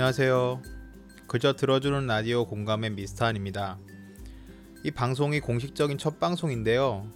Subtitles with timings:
[0.00, 0.62] 안녕하세요.
[1.26, 3.78] 그저 들어주는 라디오 공감의 미스터한입니다.
[4.82, 7.06] 이 방송이 공식적인 첫 방송인데요.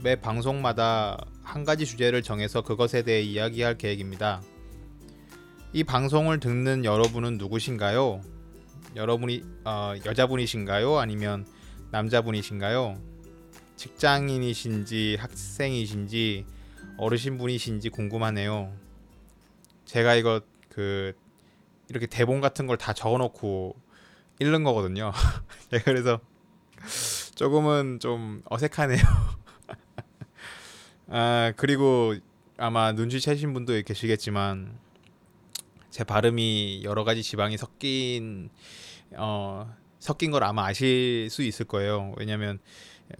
[0.00, 4.42] 매 방송마다 한 가지 주제를 정해서 그것에 대해 이야기할 계획입니다.
[5.72, 8.20] 이 방송을 듣는 여러분은 누구신가요?
[8.94, 10.98] 여러분이 어, 여자분이신가요?
[10.98, 11.44] 아니면
[11.90, 12.96] 남자분이신가요?
[13.74, 16.46] 직장인이신지 학생이신지
[16.96, 18.72] 어르신분이신지 궁금하네요.
[19.84, 21.12] 제가 이거 그
[21.90, 23.76] 이렇게 대본 같은 걸 다 적어놓고
[24.40, 25.12] 읽는 거거든요.
[25.70, 26.20] 네, 그래서
[27.34, 29.00] 조금은 좀 어색하네요.
[31.08, 32.14] 아 그리고
[32.56, 34.78] 아마 눈치채신 분도 계시겠지만
[35.90, 38.50] 제 발음이 여러 가지 지방이 섞인
[39.16, 42.14] 어 섞인 걸 아마 아실 수 있을 거예요.
[42.16, 42.60] 왜냐면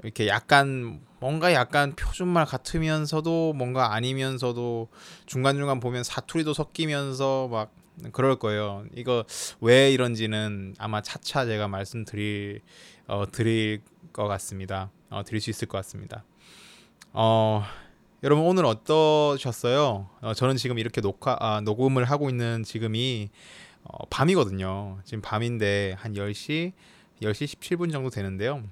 [0.04, 4.88] 이렇게 약간 뭔가 약간 표준말 같으면서도 뭔가 아니면서도
[5.26, 7.74] 중간중간 보면 사투리도 섞이면서 막
[8.12, 8.84] 그럴 거예요.
[8.94, 9.24] 이거
[9.60, 12.60] 왜 이런지는 아마 차차 제가 말씀드릴
[13.06, 14.90] 어, 드릴 것 같습니다.
[15.10, 16.24] 어, 드릴 수 있을 것 같습니다.
[17.12, 17.64] 어,
[18.22, 20.08] 여러분 오늘 어떠셨어요?
[20.20, 23.30] 어, 저는 지금 이렇게 녹화 아, 녹음을 하고 있는 지금이
[23.82, 25.00] 어, 밤이거든요.
[25.04, 26.72] 지금 밤인데 한 10시
[27.22, 28.62] 10시 17분 정도 되는데요.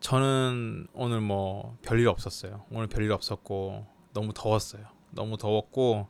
[0.00, 2.64] 저는 오늘 뭐 별일 없었어요.
[2.70, 4.84] 오늘 별일 없었고 너무 더웠어요.
[5.10, 6.08] 너무 더웠고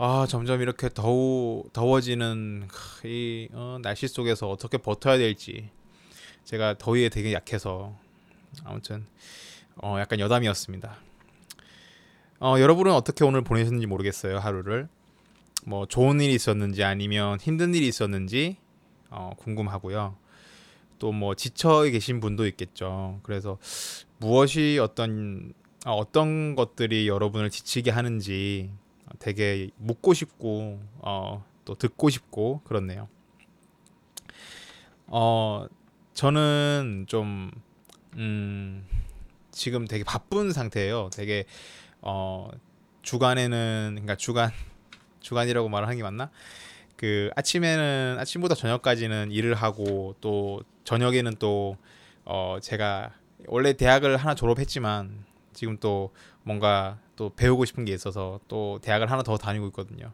[0.00, 2.68] 아 점점 이렇게 더우 더워지는
[3.04, 5.70] 이 어, 날씨 속에서 어떻게 버텨야 될지
[6.44, 7.96] 제가 더위에 되게 약해서
[8.64, 9.04] 아무튼
[9.74, 10.96] 어, 약간 여담이었습니다.
[12.38, 14.88] 어, 여러분은 어떻게 오늘 보내셨는지 모르겠어요 하루를
[15.66, 18.56] 뭐 좋은 일이 있었는지 아니면 힘든 일이 있었는지
[19.10, 20.16] 어, 궁금하고요.
[21.00, 23.18] 또 뭐 지쳐 계신 분도 있겠죠.
[23.24, 23.58] 그래서
[24.18, 25.52] 무엇이 어떤
[25.84, 28.70] 어, 어떤 것들이 여러분을 지치게 하는지
[29.18, 33.08] 되게 묻고 싶고 어, 또 듣고 싶고 그렇네요.
[35.06, 35.66] 어
[36.14, 37.50] 저는 좀
[38.14, 38.86] 음,
[39.50, 41.10] 지금 되게 바쁜 상태예요.
[41.12, 41.44] 되게
[42.02, 42.50] 어
[43.02, 44.50] 주간에는 그러니까 주간
[45.20, 46.30] 주간이라고 말을 하는 게 맞나?
[46.96, 51.76] 그 아침에는 아침보다 저녁까지는 일을 하고 또 저녁에는 또
[52.30, 53.14] 어 제가
[53.46, 56.12] 원래 대학을 하나 졸업했지만 지금 또
[56.48, 60.10] 뭔가 또 배우고 싶은 게 있어서 또 대학을 하나 더 다니고 있거든요.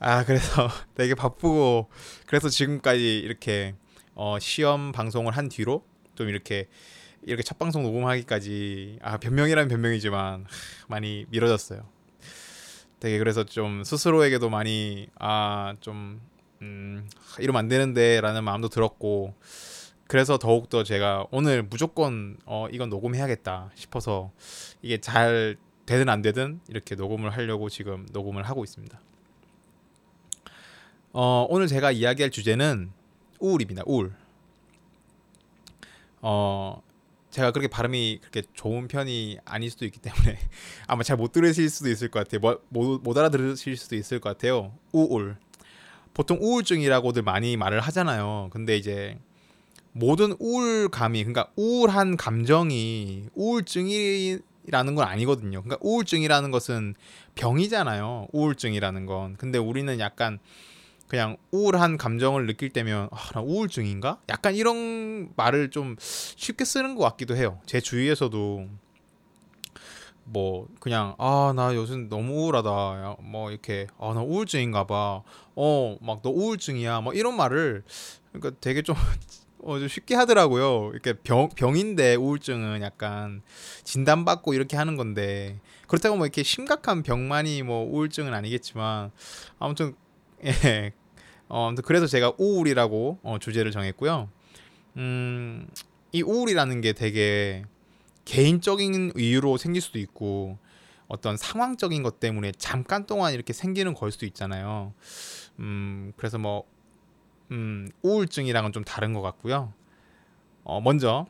[0.00, 1.88] 아 그래서 되게 바쁘고
[2.26, 3.76] 그래서 지금까지 이렇게
[4.16, 5.84] 어 시험 방송을 한 뒤로
[6.16, 6.66] 좀 이렇게
[7.22, 10.46] 이렇게 첫 방송 녹음하기까지 아 변명이란 변명이지만
[10.88, 11.86] 많이 미뤄졌어요.
[12.98, 16.20] 되게 그래서 좀 스스로에게도 많이 아좀
[16.62, 17.08] 음,
[17.38, 19.34] 이러면 안 되는데라는 마음도 들었고
[20.06, 24.30] 그래서 더욱더 제가 오늘 무조건 어 이건 녹음해야겠다 싶어서
[24.82, 25.56] 이게 잘
[25.86, 29.00] 되든 안 되든 이렇게 녹음을 하려고 지금 녹음을 하고 있습니다.
[31.12, 32.92] 어 오늘 제가 이야기할 주제는
[33.40, 33.82] 우울입니다.
[33.86, 34.12] 우울.
[36.22, 36.82] 어
[37.30, 40.38] 제가 그렇게 발음이 그렇게 좋은 편이 아닐 수도 있기 때문에
[40.86, 42.40] 아마 잘 못 들으실 수도 있을 것 같아요.
[42.40, 44.72] 뭐, 못, 못 알아들으실 수도 있을 것 같아요.
[44.92, 45.36] 우울.
[46.14, 48.48] 보통 우울증이라고들 많이 말을 하잖아요.
[48.52, 49.18] 근데 이제
[49.98, 55.62] 모든 우울감이 그러니까 우울한 감정이 우울증이라는 건 아니거든요.
[55.62, 56.94] 그러니까 우울증이라는 것은
[57.34, 58.28] 병이잖아요.
[58.32, 59.36] 우울증이라는 건.
[59.38, 60.38] 근데 우리는 약간
[61.08, 64.18] 그냥 우울한 감정을 느낄 때면 아, 나 우울증인가?
[64.28, 67.60] 약간 이런 말을 좀 쉽게 쓰는 것 같기도 해요.
[67.64, 68.66] 제 주위에서도
[70.24, 75.22] 뭐 그냥 아 나 요즘 너무 우울하다 뭐 이렇게 아 나 우울증인가 봐어
[76.00, 77.84] 막 너 우울증이야 뭐 이런 말을
[78.32, 78.96] 그러니까 되게 좀
[79.66, 80.92] 어, 좀 쉽게 하더라고요.
[80.92, 83.42] 이렇게 병, 병인데 우울증은 약간
[83.82, 89.10] 진단받고 이렇게 하는 건데 그렇다고 뭐 이렇게 심각한 병만이 뭐 우울증은 아니겠지만
[89.58, 89.96] 아무튼
[90.44, 90.92] 예.
[91.48, 94.28] 어, 아무튼 그래서 제가 우울이라고 어, 주제를 정했고요.
[94.98, 95.66] 음,
[96.12, 97.64] 이 우울이라는 게 되게
[98.24, 100.58] 개인적인 이유로 생길 수도 있고
[101.08, 104.94] 어떤 상황적인 것 때문에 잠깐 동안 이렇게 생기는 걸 수도 있잖아요.
[105.58, 106.64] 음, 그래서 뭐
[107.50, 109.72] 음, 우울증이랑은 좀 다른 것 같고요.
[110.64, 111.26] 어, 먼저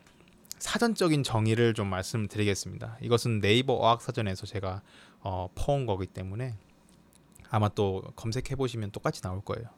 [0.59, 2.99] 사전적인 정의를 좀 말씀드리겠습니다.
[3.03, 4.83] 이것은 네이버 어학사전에서 제가
[5.21, 6.55] 어, 퍼온 거기 때문에
[7.51, 9.69] 아마 또 검색해 보시면 똑같이 나올 거예요.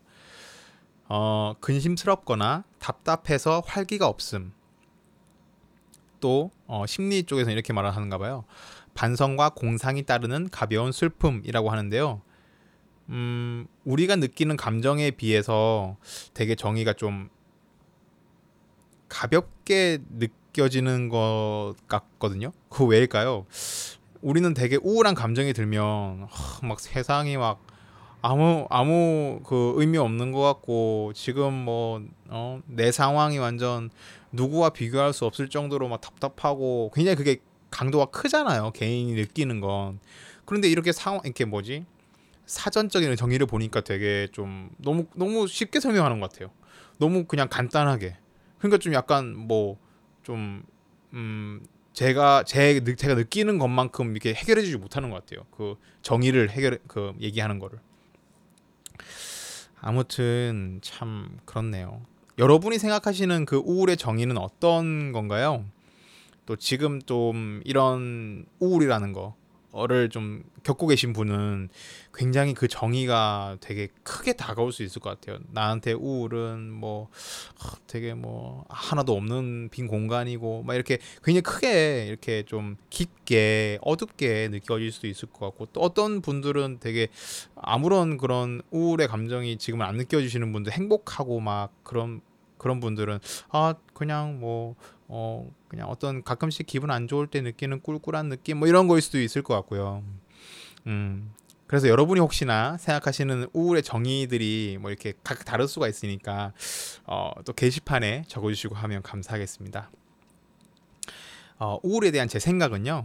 [1.09, 4.53] 어, 근심스럽거나 답답해서 활기가 없음.
[6.21, 8.45] 또 어, 심리 쪽에서 이렇게 말을 하는가 봐요.
[8.95, 12.21] 반성과 공상이 따르는 가벼운 슬픔이라고 하는데요.
[13.11, 15.97] 음, 우리가 느끼는 감정에 비해서
[16.35, 17.31] 되게 정의가 좀
[19.09, 22.53] 가볍게 느껴지는 것 같거든요.
[22.69, 23.47] 그 왜일까요?
[24.21, 26.29] 우리는 되게 우울한 감정이 들면
[26.63, 27.65] 막 세상이 막
[28.21, 33.91] 아무 아무 그 의미 없는 것 같고 지금 뭐 어, 내 상황이 완전
[34.33, 37.39] 누구와 비교할 수 없을 정도로 막 답답하고 굉장히 그게
[37.71, 38.73] 강도가 크잖아요.
[38.73, 40.01] 개인이 느끼는 건.
[40.45, 41.85] 그런데 이렇게 상황 이렇게 뭐지?
[42.49, 46.51] 사전적인 정의를 보니까 되게 좀 너무 너무 쉽게 설명하는 것 같아요.
[46.99, 48.17] 너무 그냥 간단하게.
[48.59, 50.63] 그러니까 좀 약간 뭐좀
[51.13, 51.61] 음,
[51.93, 55.45] 제가 제 제가 느끼는 것만큼 이렇게 해결해주지 못하는 것 같아요.
[55.51, 57.79] 그 정의를 해결 그 얘기하는 거를.
[59.81, 62.01] 아무튼 참 그렇네요.
[62.39, 65.65] 여러분이 생각하시는 그 우울의 정의는 어떤 건가요?
[66.47, 69.37] 또 지금 좀 이런 우울이라는 거
[69.73, 71.69] 어를 좀 겪고 계신 분은
[72.15, 75.39] 굉장히 그 정의가 되게 크게 다가올 수 있을 것 같아요.
[75.53, 77.09] 나한테 우울은 뭐
[77.87, 84.91] 되게 뭐 하나도 없는 빈 공간이고 막 이렇게 굉장히 크게 이렇게 좀 깊게 어둡게 느껴질
[84.91, 87.09] 수도 있을 것 같고 또 어떤 분들은 되게
[87.55, 92.21] 아무런 그런 우울의 감정이 지금은 안 느껴지시는 분들 행복하고 막 그런
[92.59, 94.75] 그런 분들은 아 그냥 뭐
[95.09, 99.21] 어 그냥 어떤 가끔씩 기분 안 좋을 때 느끼는 꿀꿀한 느낌 뭐 이런 거일 수도
[99.21, 100.03] 있을 것 같고요.
[100.87, 101.33] 음.
[101.67, 106.55] 그래서 여러분이 혹시나 생각하시는 우울의 정의들이 뭐 이렇게 각 다를 수가 있으니까
[107.05, 109.91] 어, 또 게시판에 적어주시고 하면 감사하겠습니다.
[111.59, 113.05] 어, 우울에 대한 제 생각은요.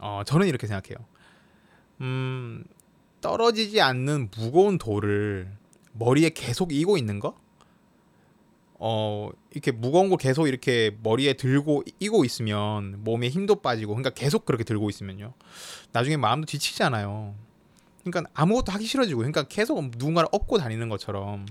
[0.00, 1.06] 어, 저는 이렇게 생각해요.
[2.00, 2.64] 음,
[3.20, 5.48] 떨어지지 않는 무거운 돌을
[5.92, 7.38] 머리에 계속 이고 있는 거?
[8.82, 14.46] 어 이렇게 무거운 걸 계속 이렇게 머리에 들고 이고 있으면 몸에 힘도 빠지고 그러니까 계속
[14.46, 15.34] 그렇게 들고 있으면요.
[15.92, 17.34] 나중에 마음도 지치잖아요.
[18.02, 21.44] 그러니까 아무것도 하기 싫어지고 그러니까 계속 누군가를 업고 다니는 것처럼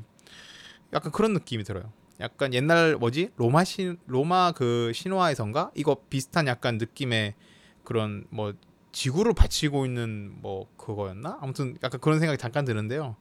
[0.91, 1.93] 약간 그런 느낌이 들어요.
[2.19, 3.29] 약간 옛날 뭐지?
[3.37, 5.71] 로마 신 로마 그 신화에선가?
[5.75, 7.35] 이거 비슷한 약간 느낌의
[7.83, 8.55] 그런 뭐
[8.91, 11.37] 지구를 바치고 있는 뭐 그거였나?
[11.41, 13.17] 아무튼 약간 그런 생각이 잠깐 드는데요.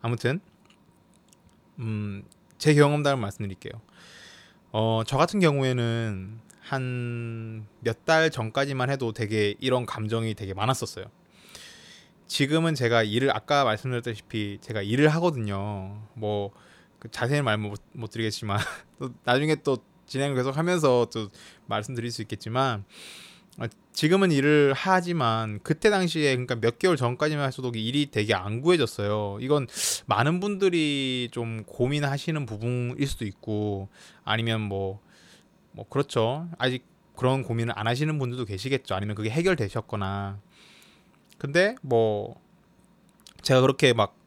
[0.00, 0.40] 아무튼
[1.78, 2.24] 음
[2.62, 3.72] 제 경험담을 말씀드릴게요.
[4.70, 11.06] 어, 저 같은 경우에는 한 몇 달 전까지만 해도 되게 이런 감정이 되게 많았었어요.
[12.28, 16.00] 지금은 제가 일을 아까 말씀드렸다시피 제가 일을 하거든요.
[16.14, 16.52] 뭐
[17.00, 18.60] 그 자세히 말못 못 드리겠지만
[19.00, 21.30] 또 나중에 또 진행을 계속 하면서 또
[21.66, 22.84] 말씀드릴 수 있겠지만 아,
[23.92, 29.38] 지금은 일을 하지만 그때 당시에 그러니까 몇 개월 전까지만 해도 일이 되게 안 구해졌어요.
[29.40, 29.66] 이건
[30.06, 33.88] 많은 분들이 좀 고민하시는 부분일 수도 있고
[34.24, 35.00] 아니면 뭐뭐
[35.72, 36.48] 뭐 그렇죠.
[36.58, 36.84] 아직
[37.16, 38.94] 그런 고민을 안 하시는 분들도 계시겠죠.
[38.94, 40.40] 아니면 그게 해결되셨거나.
[41.36, 42.40] 근데 뭐
[43.42, 44.22] 제가 그렇게 막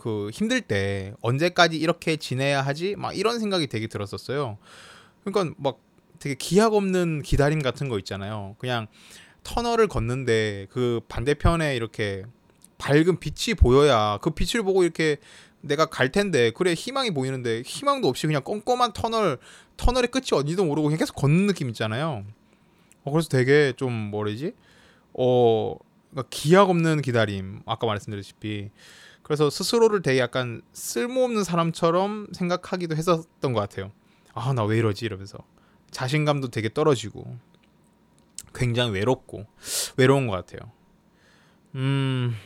[0.00, 2.96] 그 힘들 때 언제까지 이렇게 지내야 하지?
[2.96, 4.56] 막 이런 생각이 되게 들었었어요.
[5.22, 5.78] 그러니까 막
[6.20, 8.54] 되게 기약 없는 기다림 같은 거 있잖아요.
[8.58, 8.86] 그냥
[9.42, 12.24] 터널을 걷는데 그 반대편에 이렇게
[12.78, 15.16] 밝은 빛이 보여야 그 빛을 보고 이렇게
[15.62, 19.38] 내가 갈 텐데 그래 희망이 보이는데 희망도 없이 그냥 껌껌한 터널
[19.76, 22.24] 터널의 끝이 어디도 모르고 그냥 계속 걷는 느낌 있잖아요.
[23.04, 24.52] 어, 그래서 되게 좀 뭐라지?
[25.14, 25.74] 어
[26.10, 28.70] 그러니까 기약 없는 기다림 아까 말씀드렸다시피
[29.22, 33.90] 그래서 스스로를 되게 약간 쓸모없는 사람처럼 생각하기도 했었던 것 같아요.
[34.34, 35.38] 아 나 왜 이러지 이러면서
[35.90, 37.36] 자신감도 되게 떨어지고
[38.54, 39.46] 굉장히 외롭고
[39.96, 40.70] 외로운 것 같아요.
[41.74, 42.36] 음.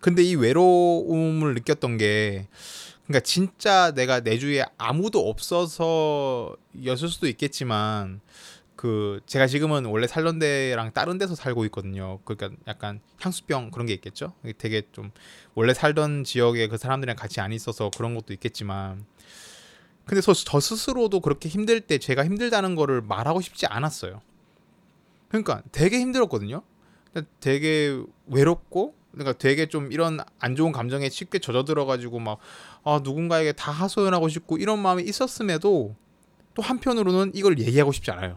[0.00, 2.48] 근데 이 외로움을 느꼈던 게
[3.04, 8.20] 그러니까 진짜 내가 내 주위에 아무도 없어서였을 수도 있겠지만
[8.74, 12.18] 그 제가 지금은 원래 살던 데랑 다른 데서 살고 있거든요.
[12.24, 14.32] 그러니까 약간 향수병 그런 게 있겠죠.
[14.58, 15.12] 되게 좀
[15.54, 19.04] 원래 살던 지역에 그 사람들이랑 같이 안 있어서 그런 것도 있겠지만
[20.04, 24.20] 근데 저, 저 스스로도 그렇게 힘들 때 제가 힘들다는 거를 말하고 싶지 않았어요.
[25.28, 26.62] 그러니까 되게 힘들었거든요.
[27.40, 32.38] 되게 외롭고 그러니까 되게 좀 이런 안 좋은 감정에 쉽게 젖어 들어가지고 막
[32.84, 35.94] 아, 누군가에게 다 하소연하고 싶고 이런 마음이 있었음에도
[36.54, 38.36] 또 한편으로는 이걸 얘기하고 싶지 않아요.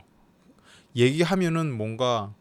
[0.95, 2.33] 얘기하면은 뭔가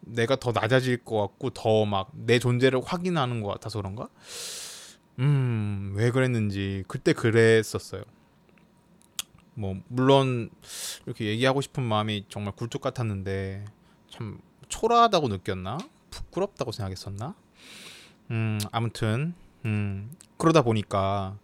[0.00, 4.08] 내가 더 낮아질 것 같고 더 막 내 존재를 확인하는 것 같아서 그런가?
[5.18, 8.02] 음, 왜 그랬는지 그때 그랬었어요.
[9.54, 10.50] 뭐 물론
[11.06, 13.64] 이렇게 얘기하고 싶은 마음이 정말 굴뚝 같았는데
[14.10, 15.78] 참 초라하다고 느꼈나?
[16.10, 17.34] 부끄럽다고 생각했었나?
[18.30, 21.36] 음 아무튼 음 그러다 보니까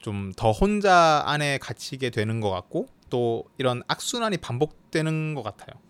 [0.00, 5.80] 좀 더 혼자 안에 갇히게 되는 것 같고 또 이런 악순환이 반복되는 것 같아요.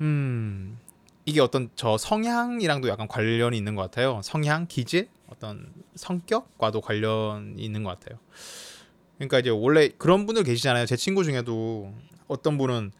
[0.00, 0.78] 음
[1.24, 4.20] 이게 어떤 저 성향이랑도 약간 관련이 있는 것 같아요.
[4.24, 5.08] 성향 기질?
[5.28, 8.18] 어떤 성격과도 관련이 있는 것 같아요
[9.22, 10.84] 그러니까 이제 원래 그런 분들 계시잖아요.
[10.86, 11.94] 제 친구 중에도
[12.26, 12.90] 어떤 분은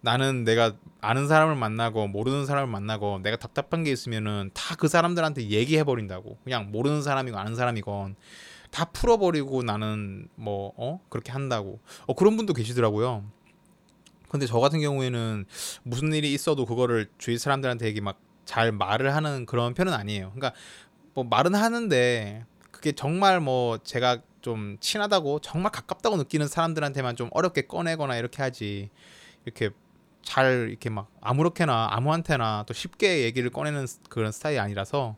[0.00, 5.48] 나는 내가 아는 사람을 만나고 모르는 사람을 만나고 내가 답답한 게 있으면은 다 그 사람들한테
[5.50, 6.38] 얘기해 버린다고.
[6.44, 8.14] 그냥 모르는 사람이고 아는 사람이건
[8.70, 11.80] 다 풀어버리고 나는 뭐 어 그렇게 한다고.
[12.06, 13.24] 어 그런 분도 계시더라고요.
[14.28, 15.44] 근데 저 같은 경우에는
[15.82, 20.32] 무슨 일이 있어도 그거를 주위 사람들한테 얘기 막 잘 말을 하는 그런 편은 아니에요.
[20.34, 20.52] 그러니까
[21.14, 27.62] 뭐 말은 하는데 그게 정말 뭐 제가 좀 친하다고 정말 가깝다고 느끼는 사람들한테만 좀 어렵게
[27.62, 28.90] 꺼내거나 이렇게 하지
[29.44, 29.70] 이렇게
[30.22, 35.16] 잘 이렇게 막 아무렇게나 아무한테나 또 쉽게 얘기를 꺼내는 그런 스타일이 아니라서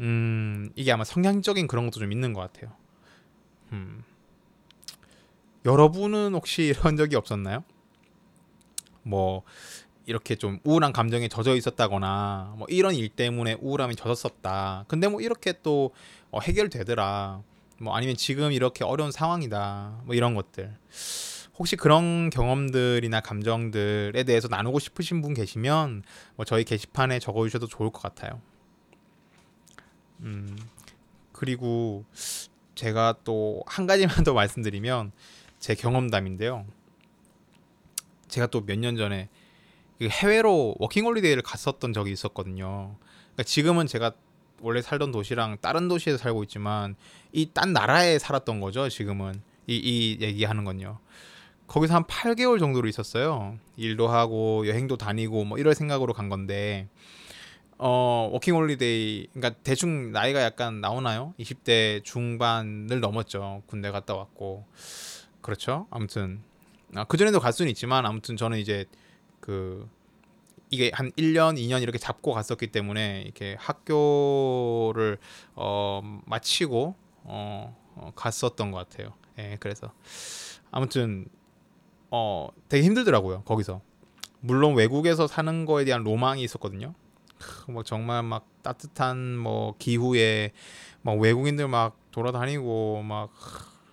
[0.00, 2.72] 음 이게 아마 성향적인 그런 것도 좀 있는 것 같아요.
[3.72, 4.04] 음
[5.64, 7.64] 여러분은 혹시 이런 적이 없었나요?
[9.02, 9.42] 뭐
[10.06, 14.84] 이렇게 좀 우울한 감정에 젖어 있었다거나 뭐 이런 일 때문에 우울함이 젖었었다.
[14.88, 15.92] 근데 뭐 이렇게 또
[16.30, 17.42] 어, 해결되더라.
[17.78, 20.02] 뭐 아니면 지금 이렇게 어려운 상황이다.
[20.04, 20.74] 뭐 이런 것들.
[21.58, 26.02] 혹시 그런 경험들이나 감정들에 대해서 나누고 싶으신 분 계시면
[26.36, 28.40] 뭐 저희 게시판에 적어 주셔도 좋을 것 같아요.
[30.20, 30.56] 음.
[31.32, 32.04] 그리고
[32.74, 35.12] 제가 또 한 가지만 더 말씀드리면
[35.58, 36.66] 제 경험담인데요.
[38.28, 39.28] 제가 또 몇 년 전에
[39.98, 42.96] 그 해외로 워킹홀리데이를 갔었던 적이 있었거든요.
[43.32, 44.12] 그러니까 지금은 제가
[44.60, 46.96] 원래 살던 도시랑 다른 도시에서 살고 있지만
[47.32, 48.88] 이 딴 나라에 살았던 거죠.
[48.88, 49.34] 지금은
[49.66, 50.98] 이, 이 얘기하는 건요.
[51.66, 53.58] 거기서 한 8개월 정도로 있었어요.
[53.76, 56.88] 일도 하고 여행도 다니고 뭐 이럴 생각으로 간 건데
[57.78, 61.34] 어 워킹 홀리데이 그러니까 대충 나이가 약간 나오나요?
[61.38, 63.62] 20대 중반을 넘었죠.
[63.66, 64.64] 군대 갔다 왔고
[65.42, 65.86] 그렇죠.
[65.90, 66.40] 아무튼
[66.94, 68.86] 아, 그 전에도 갈 수는 있지만 아무튼 저는 이제
[69.40, 69.88] 그
[70.70, 75.18] 이게 한 1년, 2년 이렇게 잡고 갔었기 때문에 이렇게 학교를
[75.54, 76.94] 어 마치고
[77.24, 79.12] 어, 어 갔었던 것 같아요.
[79.38, 79.92] 예, 그래서
[80.70, 81.26] 아무튼
[82.10, 83.80] 어 되게 힘들더라고요 거기서.
[84.40, 86.94] 물론 외국에서 사는 거에 대한 로망이 있었거든요.
[87.68, 90.52] 뭐 정말 막 따뜻한 뭐 기후에
[91.02, 93.30] 막 외국인들 막 돌아다니고 막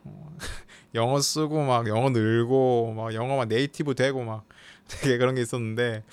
[0.95, 4.45] 영어 쓰고 막 영어 늘고 막 영어 막 네이티브 되고 막
[4.87, 6.03] 되게 그런 게 있었는데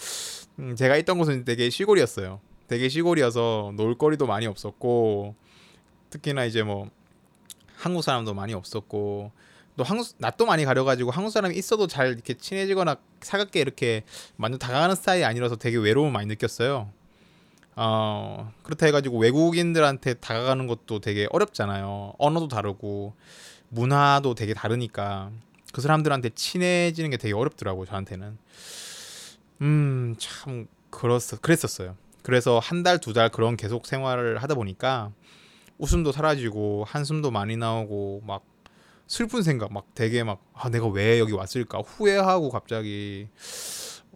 [0.61, 2.41] 음, 제가 있던 곳은 되게 시골이었어요.
[2.69, 5.35] 되게 시골이어서 놀거리도 많이 없었고
[6.11, 6.89] 특히나 이제 뭐
[7.77, 9.33] 한국 사람도 많이 없었고
[9.77, 14.05] 또 한국 낯도 많이 가려가지고 한국 사람이 있어도 잘 이렇게 친해지거나 사갑게 이렇게
[14.37, 16.91] 완전 다가가는 스타일이 아니라서 되게 외로움을 많이 느꼈어요.
[17.77, 22.13] 어 그렇다 해가지고 외국인들한테 다가가는 것도 되게 어렵잖아요.
[22.19, 23.15] 언어도 다르고
[23.71, 25.31] 문화도 되게 다르니까
[25.73, 28.37] 그 사람들한테 친해지는 게 되게 어렵더라고 저한테는.
[29.61, 31.97] 음, 참 그렇어 그랬었어요.
[32.23, 35.13] 그래서 한 달, 두 달 그런 계속 생활을 하다 보니까
[35.79, 38.45] 웃음도 사라지고 한숨도 많이 나오고 막
[39.07, 41.79] 슬픈 생각 막 되게 막 아, 내가 왜 여기 왔을까?
[41.79, 43.29] 후회하고 갑자기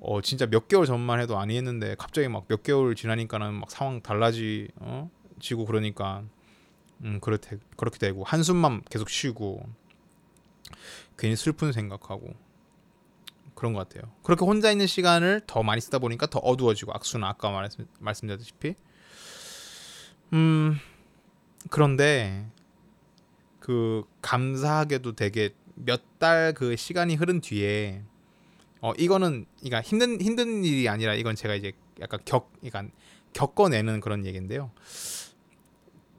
[0.01, 4.69] 어 진짜 몇 개월 전만 해도 아니했는데 갑자기 막 몇 개월 지나니까는 막 상황 달라지
[4.77, 5.11] 어?
[5.41, 6.23] 지고 그러니까
[7.03, 9.67] 음 그렇게 그렇게 되고 한숨만 계속 쉬고
[11.17, 12.35] 괜히 슬픈 생각하고
[13.55, 14.13] 그런 것 같아요.
[14.23, 18.75] 그렇게 혼자 있는 시간을 더 많이 쓰다 보니까 더 어두워지고 악수는 아까 말씀, 말씀드렸다시피
[20.33, 20.79] 음
[21.71, 22.47] 그런데
[23.61, 28.03] 그 감사하게도 되게 몇 달 그 시간이 흐른 뒤에
[28.81, 32.93] 어 이거는 그러니까 힘든 힘든 일이 아니라 이건 제가 이제 약간 겪 그러니까
[33.33, 34.71] 겪어내는 그런 얘기인데요.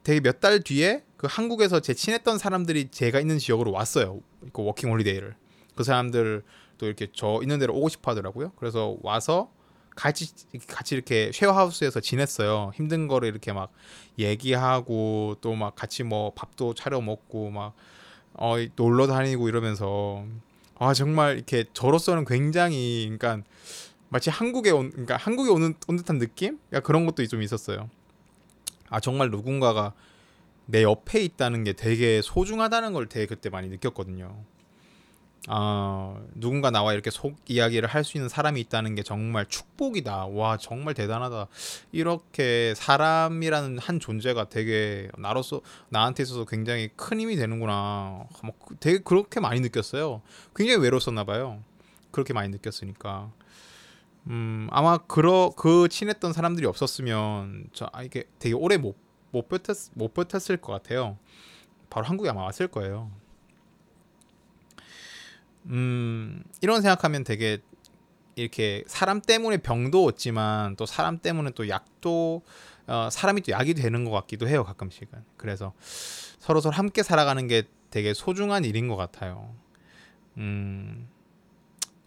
[0.04, 4.22] 되게 몇 달 뒤에 그 한국에서 제 친했던 사람들이 제가 있는 지역으로 왔어요.
[4.54, 5.36] 그 워킹 홀리데이를.
[5.76, 6.44] 그 사람들
[6.78, 8.52] 또 이렇게 저 있는 데로 오고 싶어 하더라고요.
[8.58, 9.52] 그래서 와서
[9.96, 10.34] 같이
[10.68, 12.72] 같이 이렇게 쉐어하우스에서 지냈어요.
[12.76, 13.72] 힘든 거를 이렇게 막
[14.20, 17.74] 얘기하고 또 막 같이 뭐 밥도 차려 먹고 막
[18.34, 20.26] 어, 놀러 다니고 이러면서
[20.78, 23.48] 아 정말 이렇게 저로서는 굉장히 그러니까
[24.10, 26.60] 마치 한국에 온 그러니까 한국에 오는 온 듯한 느낌?
[26.70, 27.90] 그러니까 그런 것도 좀 있었어요.
[28.90, 29.94] 아 정말 누군가가
[30.66, 34.36] 내 옆에 있다는 게 되게 소중하다는 걸 되게 그때 많이 느꼈거든요.
[35.48, 40.28] 아 누군가 나와 이렇게 속 이야기를 할 수 있는 사람이 있다는 게 정말 축복이다.
[40.28, 41.48] 와 정말 대단하다.
[41.92, 48.26] 이렇게 사람이라는 한 존재가 되게 나로서 나한테 있어서 굉장히 큰 힘이 되는구나.
[48.44, 50.22] 뭐 되게 그렇게 많이 느꼈어요.
[50.56, 51.64] 굉장히 외로웠었나 봐요.
[52.12, 53.32] 그렇게 많이 느꼈으니까.
[54.28, 60.14] 음 아마 그러 그 친했던 사람들이 없었으면 저 아, 이게 되게 오래 못못 버텼 못
[60.16, 61.18] 버텼을 것 같아요.
[61.90, 63.12] 바로 한국에 아마 왔을 거예요.
[65.68, 67.60] 음 이런 생각하면 되게
[68.36, 72.44] 이렇게 사람 때문에 병도 얻지만 또 사람 때문에 또 약도
[72.88, 77.64] 어, 사람이 또 약이 되는 것 같기도 해요 가끔씩은 그래서 서로 서로 함께 살아가는 게
[77.90, 79.54] 되게 소중한 일인 것 같아요
[80.38, 81.08] 음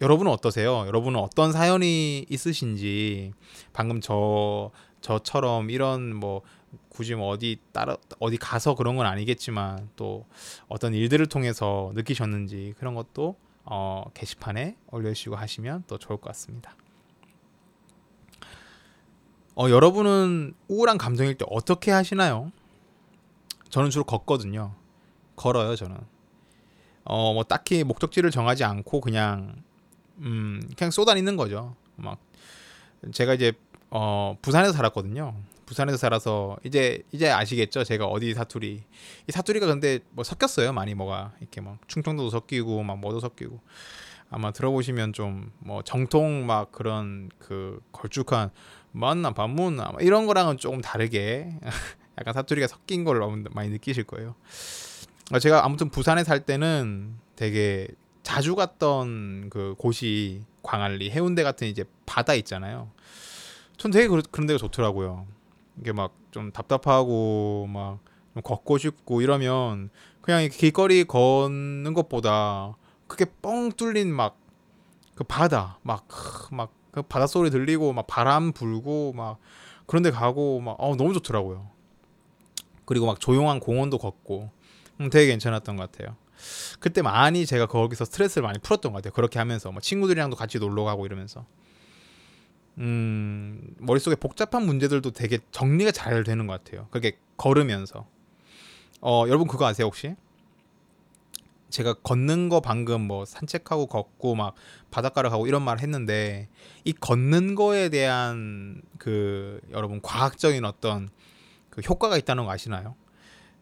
[0.01, 0.85] 여러분은 어떠세요?
[0.87, 3.33] 여러분은 어떤 사연이 있으신지
[3.73, 6.41] 방금 저 저처럼 이런 뭐
[6.89, 10.25] 굳이 뭐 어디 따라 어디 가서 그런 건 아니겠지만 또
[10.67, 13.35] 어떤 일들을 통해서 느끼셨는지 그런 것도
[13.71, 16.75] 어, 게시판에 올려주시고 하시면 또 좋을 것 같습니다.
[19.55, 22.51] 어, 여러분은 우울한 감정일 때 어떻게 하시나요?
[23.69, 24.73] 저는 주로 걷거든요.
[25.35, 25.97] 걸어요, 저는.
[27.03, 29.63] 어, 뭐 딱히 목적지를 정하지 않고 그냥
[30.17, 31.75] 음, 그냥 쏘다니는 거죠.
[31.95, 32.19] 막
[33.13, 33.53] 제가 이제
[33.91, 35.35] 어, 부산에서 살았거든요.
[35.69, 37.83] 부산에서 살아서 이제 이제 아시겠죠?
[37.83, 38.81] 제가 어디 사투리.
[39.27, 40.73] 이 사투리가 근데 뭐 섞였어요.
[40.73, 43.59] 많이 뭐가 이렇게 막 충청도도 섞이고 막 뭐도 섞이고.
[44.31, 48.49] 아마 들어보시면 좀 뭐 정통 막 그런 그 걸쭉한
[48.91, 51.53] 만나 반문나 이런 거랑은 조금 다르게
[52.17, 53.21] 약간 사투리가 섞인 걸
[53.51, 54.33] 많이 느끼실 거예요.
[55.31, 57.87] 아, 제가 아무튼 부산에 살 때는 되게
[58.23, 62.89] 자주 갔던 그 곳이 광안리 해운대 같은 이제 바다 있잖아요.
[63.77, 65.27] 전 되게 그런 데가 좋더라고요.
[65.79, 67.99] 이게 막 좀 답답하고 막
[68.33, 69.89] 좀 걷고 싶고 이러면
[70.21, 72.75] 그냥 길거리 걷는 것보다
[73.07, 74.39] 그게 뻥 뚫린 막
[75.19, 79.37] 그 바다 막막 그 바다 소리 들리고 막 바람 불고 막
[79.85, 81.69] 그런 데 가고 막 어, 너무 좋더라고요.
[82.85, 84.49] 그리고 막 조용한 공원도 걷고
[85.01, 86.15] 음, 되게 괜찮았던 것 같아요.
[86.79, 89.11] 그때 많이 제가 거기서 스트레스를 많이 풀었던 것 같아요.
[89.11, 91.45] 그렇게 하면서 뭐 친구들이랑도 같이 놀러 가고 이러면서
[92.77, 96.87] 음, 머릿속에 복잡한 문제들도 되게 정리가 잘 되는 것 같아요.
[96.91, 98.07] 그게 걸으면서.
[99.01, 100.15] 어, 여러분 그거 아세요, 혹시?
[101.69, 104.55] 제가 걷는 거 방금 뭐 산책하고 걷고 막
[104.91, 106.49] 바닷가를 가고 이런 말을 했는데
[106.83, 111.09] 이 걷는 거에 대한 그 여러분 과학적인 어떤
[111.69, 112.95] 그 효과가 있다는 거 아시나요?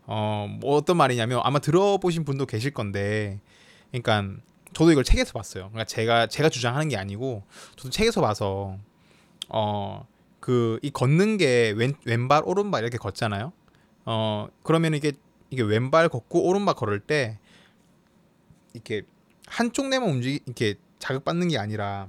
[0.05, 3.41] 어, 뭐 어떤 말이냐면 아마 들어보신 분도 계실 건데
[3.91, 4.41] 그러니까
[4.73, 5.69] 저도 이걸 책에서 봤어요.
[5.69, 7.43] 그러니까 제가 제가 주장하는 게 아니고
[7.75, 8.77] 저도 책에서 봐서
[9.49, 10.05] 어
[10.39, 13.51] 그 이 걷는 게 왼 왼발 오른발 이렇게 걷잖아요.
[14.05, 15.11] 어 그러면 이게
[15.49, 17.39] 이게 왼발 걷고 오른발 걸을 때
[18.73, 19.01] 이렇게
[19.47, 22.07] 한쪽 뇌만 움직이 이렇게 자극받는 게 아니라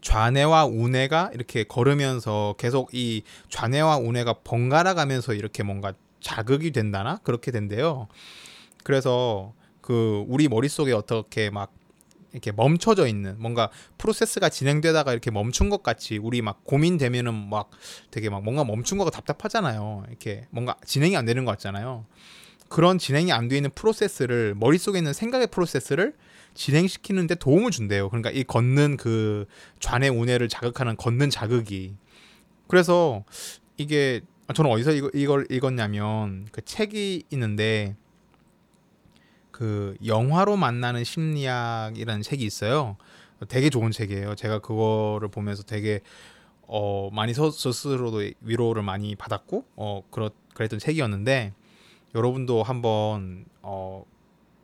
[0.00, 7.50] 좌뇌와 우뇌가 이렇게 걸으면서 계속 이 좌뇌와 우뇌가 번갈아 가면서 이렇게 뭔가 자극이 된다나 그렇게
[7.50, 8.08] 된대요.
[8.84, 11.72] 그래서 그 우리 머릿속에 어떻게 막
[12.38, 17.70] 이렇게 멈춰져 있는 뭔가 프로세스가 진행되다가 이렇게 멈춘 것 같이 우리 막 고민되면은 막
[18.10, 20.04] 되게 막 뭔가 멈춘 거가 답답하잖아요.
[20.08, 22.06] 이렇게 뭔가 진행이 안 되는 것 같잖아요.
[22.68, 26.14] 그런 진행이 안 되는 프로세스를 머릿속에 있는 생각의 프로세스를
[26.54, 28.08] 진행시키는데 도움을 준대요.
[28.08, 29.46] 그러니까 이 걷는 그
[29.80, 31.96] 좌뇌 우뇌를 자극하는 걷는 자극이
[32.66, 33.24] 그래서
[33.76, 34.20] 이게
[34.54, 37.96] 저는 어디서 이걸 읽었냐면 그 책이 있는데
[39.58, 42.96] 그 영화로 만나는 심리학이라는 책이 있어요.
[43.48, 44.36] 되게 좋은 책이에요.
[44.36, 46.00] 제가 그거를 보면서 되게
[46.62, 51.54] 어 많이 서, 스스로도 위로를 많이 받았고 어 그렇 그랬던 책이었는데
[52.14, 54.04] 여러분도 한번 어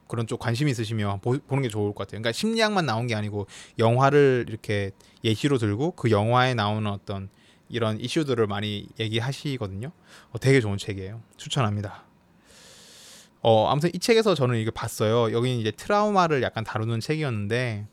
[0.06, 2.20] 그런 쪽 관심 있으시면 보, 보는 게 좋을 것 같아요.
[2.20, 3.48] 그러니까 심리학만 나온 게 아니고
[3.80, 4.92] 영화를 이렇게
[5.24, 7.30] 예시로 들고 그 영화에 나오는 어떤
[7.68, 9.90] 이런 이슈들을 많이 얘기하시거든요.
[10.30, 11.20] 어, 되게 좋은 책이에요.
[11.36, 12.03] 추천합니다.
[13.46, 15.30] 어, 아무튼 이 책에서 저는 이거 봤어요.
[15.36, 17.86] 여기는 이제 트라우마를 약간 다루는 책이었는데,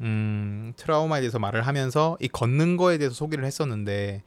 [0.00, 4.22] 음, 트라우마에 대해서 말을 하면서 이 걷는 거에 대해서 소개를 했었는데,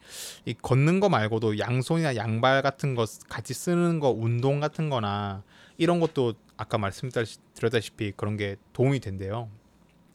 [0.45, 5.41] 이 걷는 거 말고도 양손이나 양발 같은 거 같이 쓰는 거, 운동 같은 거나
[5.79, 9.49] 이런 것도 아까 말씀드렸다시피 그런 게 도움이 된대요.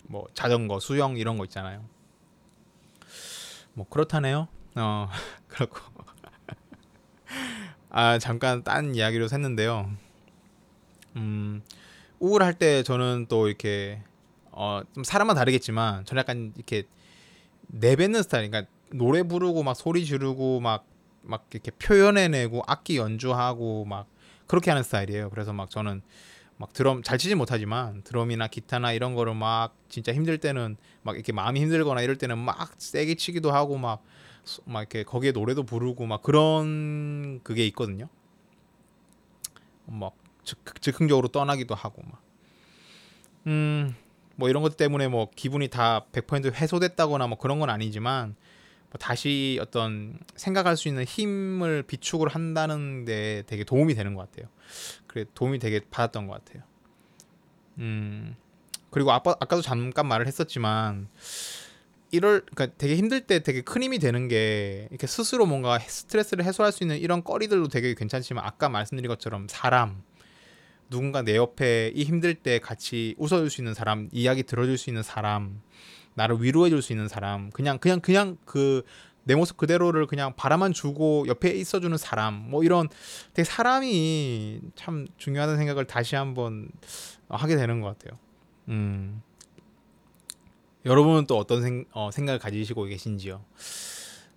[0.05, 1.85] 뭐 자전거, 수영 이런 거 있잖아요.
[3.75, 4.47] 뭐 그렇다네요.
[4.77, 5.09] 어,
[5.49, 5.81] 그렇고.
[7.91, 9.91] 아, 잠깐 딴 이야기로 샜는데요.
[11.17, 11.63] 음,
[12.19, 14.03] 우울할 때 저는 또 이렇게
[14.51, 16.85] 어, 좀 사람만 다르겠지만 저는 약간 이렇게
[17.69, 18.51] 내뱉는 스타일.
[18.51, 24.07] 그러니까 노래 부르고 막 소리 지르고 막막 이렇게 표현해내고 악기 연주하고 막
[24.47, 25.31] 그렇게 하는 스타일이에요.
[25.31, 26.03] 그래서 막 저는
[26.59, 31.33] 막 드럼 잘 치지 못하지만 드럼이나 기타나 이런 거를 막 진짜 힘들 때는 막 이렇게
[31.33, 34.03] 마음이 힘들거나 이럴 때는 막 세게 치기도 하고 막
[34.65, 38.09] 막 이렇게 거기에 노래도 부르고 막 그런 그게 있거든요.
[39.87, 42.23] 막 즉, 즉흥적으로 떠나기도 하고 막.
[43.47, 43.95] 음,
[44.37, 48.35] 뭐 이런 것 때문에 뭐 기분이 다 100% 해소됐다거나 뭐 그런 건 아니지만
[48.91, 54.51] 뭐 다시 어떤 생각할 수 있는 힘을 비축을 한다는 데 되게 도움이 되는 것 같아요.
[55.07, 56.63] 그래 도움이 되게 받았던 것 같아요.
[57.79, 58.37] 음
[58.91, 61.09] 그리고 아까 아까도 잠깐 말을 했었지만
[62.11, 66.71] 이럴 그러니까 되게 힘들 때 되게 큰 힘이 되는 게 이렇게 스스로 뭔가 스트레스를 해소할
[66.71, 70.03] 수 있는 이런 거리들도 되게 괜찮지만 아까 말씀드린 것처럼 사람
[70.93, 75.03] 누군가 내 옆에 이 힘들 때 같이 웃어줄 수 있는 사람, 이야기 들어줄 수 있는
[75.03, 75.63] 사람,
[76.15, 78.83] 나를 위로해줄 수 있는 사람, 그냥 그냥 그냥 그
[79.25, 82.89] 내 모습 그대로를 그냥 바라만 주고 옆에 있어주는 사람, 뭐 이런
[83.35, 86.69] 되게 사람이 참 중요하다는 생각을 다시 한번
[87.29, 88.19] 하게 되는 것 같아요.
[88.69, 89.23] 음.
[90.85, 93.45] 여러분은 또 어떤 생, 어, 생각을 가지시고 계신지요?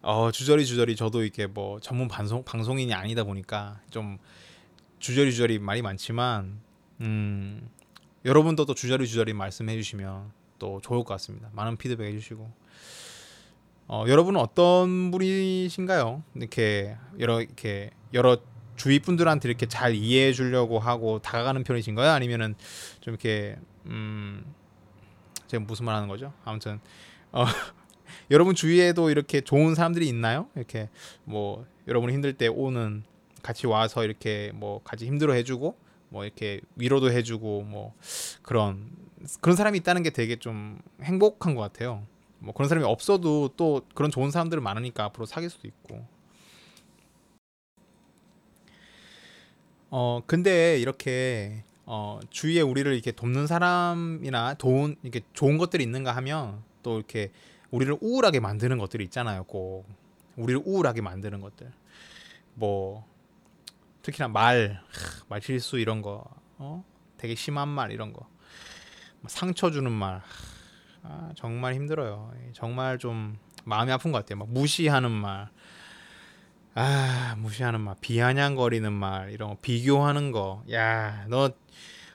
[0.04, 4.20] 어, 주저리 주저리 저도 이렇게 뭐 전문 방송 방송인이 아니다 보니까 좀
[5.06, 6.60] 주저리 주저리 말이 많지만
[7.02, 7.70] 음,
[8.26, 11.48] 여러분도 또 주저리 주저리 말씀해 주시면 또 좋을 것 같습니다.
[11.54, 12.52] 많은 피드백 해주시고
[13.88, 16.24] 어, 여러분은 어떤 분이신가요?
[16.34, 18.40] 이렇게 여러 이렇게 여러
[18.78, 22.10] 주위 분들한테 이렇게 잘 이해해 주려고 하고 다가가는 편이신가요?
[22.10, 22.56] 아니면은
[23.02, 24.44] 좀 이렇게 음
[25.46, 26.34] 제가 무슨 말 하는 거죠?
[26.46, 26.80] 아무튼
[27.32, 27.46] 어,
[28.32, 30.50] 여러분 주위에도 이렇게 좋은 사람들이 있나요?
[30.56, 30.90] 이렇게
[31.26, 33.04] 뭐 여러분이 힘들 때 오는
[33.46, 35.78] 같이 와서 이렇게 뭐 같이 힘들어 해주고
[36.10, 37.94] 뭐 이렇게 위로도 해주고 뭐
[38.42, 38.90] 그런
[39.40, 42.08] 그런 사람이 있다는 게 되게 좀 행복한 것 같아요.
[42.40, 46.04] 뭐 그런 사람이 없어도 또 그런 좋은 사람들 많으니까 앞으로 사귈 수도 있고.
[49.92, 56.64] 어 근데 이렇게 어 주위에 우리를 이렇게 돕는 사람이나 도운 이렇게 좋은 것들이 있는가 하면
[56.82, 57.30] 또 이렇게
[57.70, 59.44] 우리를 우울하게 만드는 것들이 있잖아요.
[59.44, 59.86] 꼭
[60.36, 61.72] 우리를 우울하게 만드는 것들.
[62.56, 63.06] 뭐
[64.06, 64.80] 특히나 말,
[65.28, 66.24] 말 실수 이런 거,
[66.60, 66.84] 어?
[67.18, 68.20] 되게 심한 말 이런 거,
[69.22, 70.22] 뭐 상처 주는 말,
[71.02, 72.32] 아, 정말 힘들어요.
[72.54, 74.38] 정말 좀 마음이 아픈 것 같아요.
[74.38, 75.50] 막 무시하는 말,
[76.76, 81.50] 아 무시하는 말, 비아냥거리는 말 이런 거, 비교하는 거, 야 너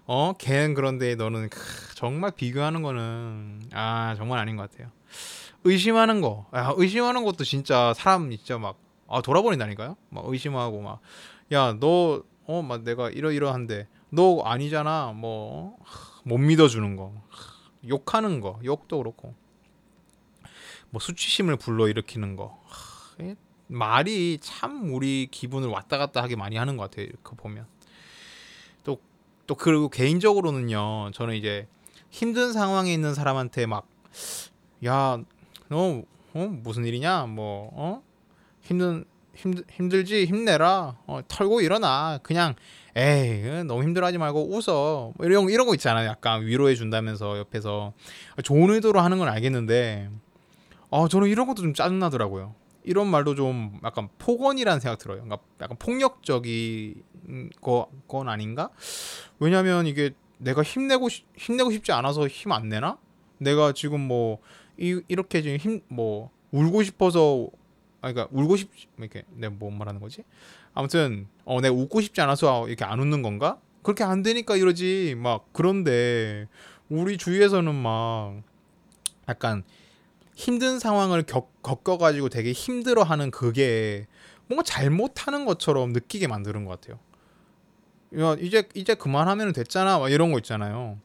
[0.06, 1.50] 어, 걔는 그런데 너는
[1.94, 4.90] 정말 비교하는 거는 아 정말 아닌 것 같아요.
[5.64, 8.76] 의심하는 거, 야, 의심하는 것도 진짜 사람 진짜 막
[9.08, 9.96] 아, 돌아버린다니까요.
[10.10, 11.00] 막 의심하고 막,
[11.52, 15.12] 야, 너, 어, 막 내가 이러이러한데, 너 아니잖아.
[15.12, 15.76] 뭐,
[16.24, 17.12] 못 믿어주는 거.
[17.88, 18.60] 욕하는 거.
[18.64, 19.34] 욕도 그렇고.
[20.90, 22.60] 뭐, 수치심을 불러일으키는 거.
[23.66, 27.08] 말이 참 우리 기분을 왔다 갔다 하게 많이 하는 것 같아요.
[27.22, 27.66] 그 보면.
[28.84, 29.00] 또,
[29.46, 31.68] 또, 그리고 개인적으로는요, 저는 이제
[32.10, 33.88] 힘든 상황에 있는 사람한테 막,
[34.84, 35.22] 야,
[35.68, 36.02] 너
[36.34, 36.46] 어?
[36.46, 37.26] 무슨 일이냐?
[37.26, 38.02] 뭐 어?
[38.62, 39.04] 힘든
[39.40, 40.96] 힘 힘들지 힘내라.
[41.06, 42.18] 어, 털고 일어나.
[42.22, 42.54] 그냥
[42.96, 45.12] 에이 너무 힘들어하지 말고 웃어.
[45.16, 46.08] 뭐 이런 이런 거 있잖아요.
[46.08, 47.92] 약간 위로해 준다면서 옆에서
[48.42, 50.10] 좋은 의도로 하는 건 알겠는데,
[50.90, 52.54] 어 저는 이런 것도 좀 짜증 나더라고요.
[52.82, 55.22] 이런 말도 좀 약간 폭언이라는 생각 들어요.
[55.22, 57.02] 그러니까 약간 폭력적인
[57.60, 58.70] 거, 건 아닌가?
[59.38, 62.98] 왜냐면 이게 내가 힘내고 힘내고 싶지 않아서 힘 안 내나?
[63.38, 64.38] 내가 지금 뭐
[64.78, 67.46] 이, 이렇게 지금 힘 뭐 울고 싶어서
[68.00, 70.24] 아 그러니까 울고 싶 이렇게 내가 뭐 말하는 거지?
[70.74, 73.58] 아무튼 어 내가 웃고 싶지 않아서 이렇게 안 웃는 건가?
[73.82, 76.46] 그렇게 안 되니까 이러지 막 그런데
[76.88, 78.42] 우리 주위에서는 막
[79.28, 79.64] 약간
[80.34, 84.06] 힘든 상황을 겪, 겪어가지고 되게 힘들어하는 그게
[84.46, 86.98] 뭔가 잘못하는 것처럼 느끼게 만드는 것 같아요.
[88.18, 90.98] 야 이제 이제 그만하면 됐잖아 막 이런 거 있잖아요.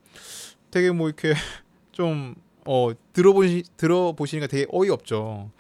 [0.72, 1.34] 되게 뭐 이렇게
[1.92, 5.52] 좀 어, 들어보시 들어보시니까 되게 어이없죠.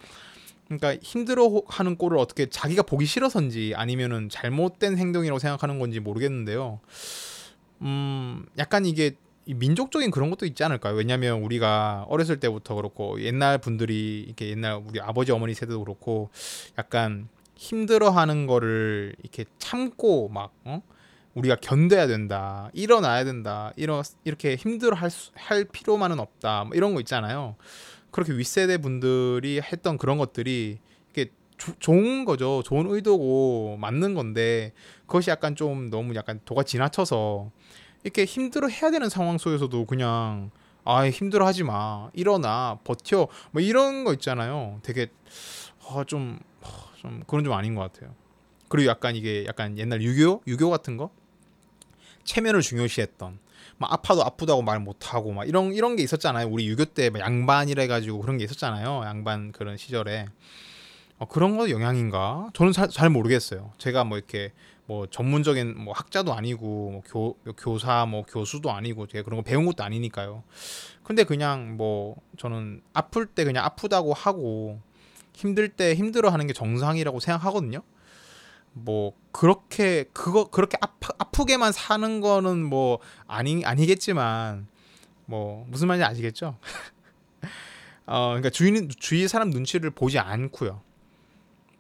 [0.65, 6.80] 그러니까 힘들어하는 꼴을 어떻게 자기가 보기 싫어서인지 아니면은 잘못된 행동이라고 생각하는 건지 모르겠는데요.
[7.82, 10.95] 음, 약간 이게 민족적인 그런 것도 있지 않을까요?
[10.95, 16.30] 왜냐하면 우리가 어렸을 때부터 그렇고 옛날 분들이 이렇게 옛날 우리 아버지 어머니 세대도 그렇고
[16.80, 20.82] 약간 힘들어하는 거를 이렇게 참고 막 어?
[21.36, 26.93] 우리가 견뎌야 된다, 일어나야 된다, 이런 이렇게 힘들어 할, 수, 할 필요만은 없다, 뭐 이런
[26.93, 27.56] 거 있잖아요.
[28.15, 30.80] 그렇게 윗세대 분들이 했던 그런 것들이
[31.12, 34.71] 이게 조, 좋은 거죠, 좋은 의도고 맞는 건데
[35.06, 37.51] 그것이 약간 좀 너무 약간 도가 지나쳐서
[38.06, 40.49] 이렇게 힘들어 해야 되는 상황 속에서도 그냥
[40.86, 44.80] 아 힘들어 하지 마, 일어나, 버텨, 뭐 이런 거 있잖아요.
[44.82, 45.08] 되게
[45.86, 46.39] 아, 좀,
[46.95, 48.15] 좀 그런 좀 아닌 것 같아요.
[48.69, 50.41] 그리고 약간 이게 약간 옛날 유교?
[50.47, 51.10] 유교 같은 거?
[52.23, 53.39] 체면을 중요시했던
[53.78, 56.48] 막 아파도 아프다고 말 못하고 막 이런 이런 게 있었잖아요.
[56.48, 59.04] 우리 유교 때 양반이라 가지고 그런 게 있었잖아요.
[59.06, 60.28] 양반 그런 시절에
[61.18, 62.50] 어, 그런 거 영향인가?
[62.54, 63.72] 저는 사, 잘 모르겠어요.
[63.78, 64.52] 제가 뭐 이렇게
[64.86, 69.66] 뭐 전문적인 뭐 학자도 아니고 뭐 교, 교사 뭐 교수도 아니고 제가 그런 거 배운
[69.66, 70.44] 것도 아니니까요.
[71.04, 74.80] 근데 그냥 뭐 저는 아플 때 그냥 아프다고 하고
[75.34, 77.82] 힘들 때 힘들어 하는 게 정상이라고 생각하거든요.
[78.78, 84.68] 뭐 그렇게 그거 그렇게 아프, 아프게만 사는 거는 뭐 아니 아니겠지만
[85.26, 86.58] 뭐 무슨 말인지 아시겠죠?
[88.06, 90.82] 어 그러니까 주인 주위 사람 눈치를 보지 않고요.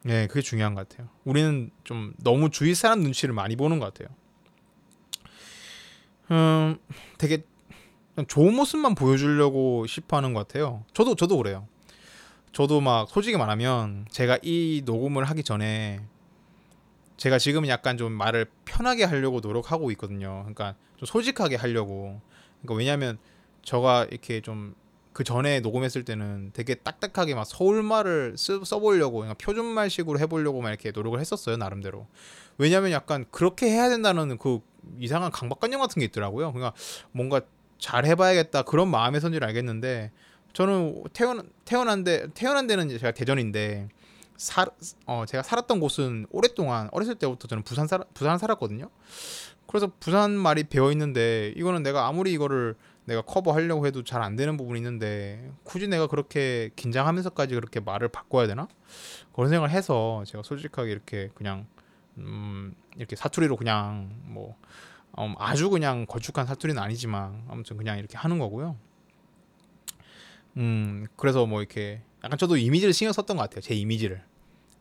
[0.03, 1.09] 네, 그게 중요한 것 같아요.
[1.25, 4.15] 우리는 좀 너무 주위 사람 눈치를 많이 보는 것 같아요.
[6.31, 6.77] 음,
[7.17, 7.43] 되게
[8.27, 10.85] 좋은 모습만 보여주려고 싶어하는 것 같아요.
[10.93, 11.67] 저도 저도 그래요.
[12.53, 15.99] 저도 막 솔직히 말하면 제가 이 녹음을 하기 전에
[17.17, 20.39] 제가 지금 약간 좀 말을 편하게 하려고 노력하고 있거든요.
[20.41, 22.21] 그러니까 좀 솔직하게 하려고.
[22.61, 23.17] 그러니까 왜냐하면
[23.63, 24.75] 저가 이렇게 좀
[25.15, 30.91] 그 전에 녹음했을 때는 되게 딱딱하게 막 서울말을 쓰, 써보려고 그냥 표준말식으로 해보려고 막 이렇게
[30.91, 32.05] 노력을 했었어요 나름대로.
[32.57, 34.59] 왜냐하면 약간 그렇게 해야 된다는 그
[34.99, 36.51] 이상한 강박관념 같은 게 있더라고요.
[36.51, 36.75] 그러니까
[37.13, 37.39] 뭔가
[37.79, 40.11] 잘 해봐야겠다 그런 마음에선지를 알겠는데
[40.51, 43.87] 저는 태어난 태어난데 태어난 데는 제가 대전인데
[44.37, 44.65] 사,
[45.05, 48.89] 어, 제가 살았던 곳은 오랫동안 어렸을 때부터 저는 부산 살 부산 살았거든요.
[49.67, 54.57] 그래서 부산 말이 배어 있는데 이거는 내가 아무리 이거를 내가 커버하려고 해도 잘 안 되는
[54.57, 58.67] 부분이 있는데 굳이 내가 그렇게 긴장하면서까지 그렇게 말을 바꿔야 되나
[59.33, 61.67] 그런 생각을 해서 제가 솔직하게 이렇게 그냥
[62.17, 64.55] 음 이렇게 사투리로 그냥 뭐
[65.19, 68.75] 음, 아주 그냥 걸쭉한 사투리는 아니지만 아무튼 그냥 이렇게 하는 거고요.
[70.57, 73.61] 음 그래서 뭐 이렇게 약간 저도 이미지를 신경 썼던 것 같아요.
[73.61, 74.23] 제 이미지를.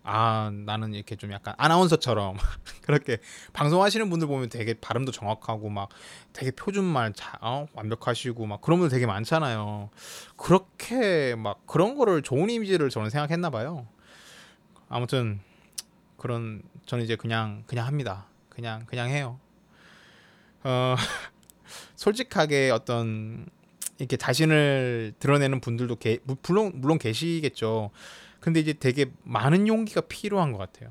[0.03, 2.37] 아 나는 이렇게 좀 약간 아나운서처럼
[2.83, 3.19] 그렇게
[3.53, 5.89] 방송하시는 분들 보면 되게 발음도 정확하고 막
[6.33, 7.67] 되게 표준말 자, 어?
[7.73, 9.91] 완벽하시고 막 그런 분들 되게 많잖아요.
[10.37, 13.87] 그렇게 막 그런 거를 좋은 이미지를 저는 생각했나 봐요.
[14.89, 15.41] 아무튼
[16.17, 18.27] 그런 저는 이제 그냥 그냥 합니다.
[18.49, 19.39] 그냥 그냥 해요.
[20.65, 20.97] 어
[21.97, 23.47] 솔직하게 어떤
[23.99, 27.91] 이렇게 자신을 드러내는 분들도 게, 물론 물론 계시겠죠.
[28.41, 30.91] 근데 이제 되게 많은 용기가 필요한 것 같아요.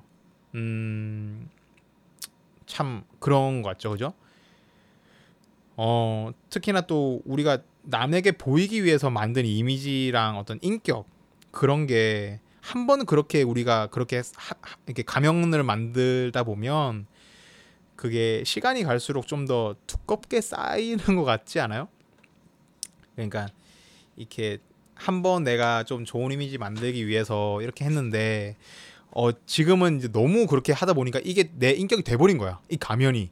[0.56, 1.50] 음,
[2.66, 4.14] 참 그런 것 같죠, 그죠?
[5.76, 11.08] 어, 특히나 또 우리가 남에게 보이기 위해서 만든 이미지랑 어떤 인격
[11.52, 17.08] 그런 게 한 번 그렇게 우리가 그렇게 하, 이렇게 가면을 만들다 보면
[17.98, 21.90] 그게 시간이 갈수록 좀 더 두껍게 쌓이는 것 같지 않아요?
[23.16, 23.48] 그러니까
[24.16, 24.58] 이렇게
[24.96, 28.56] 한 번 내가 좀 좋은 이미지 만들기 위해서 이렇게 했는데
[29.12, 33.30] 어 지금은 이제 너무 그렇게 하다 보니까 이게 내 인격이 돼버린 거야 이 가면이.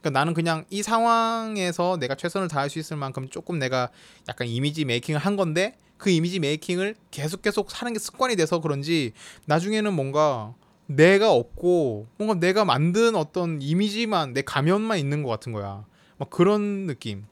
[0.00, 3.90] 그러니까 나는 그냥 이 상황에서 내가 최선을 다할 수 있을 만큼 조금 내가
[4.28, 9.12] 약간 이미지 메이킹을 한 건데 그 이미지 메이킹을 계속 계속 사는 게 습관이 돼서 그런지
[9.46, 10.54] 나중에는 뭔가
[10.86, 15.84] 내가 없고 뭔가 내가 만든 어떤 이미지만 내 가면만 있는 것 같은 거야.
[16.18, 17.24] 막 그런 느낌.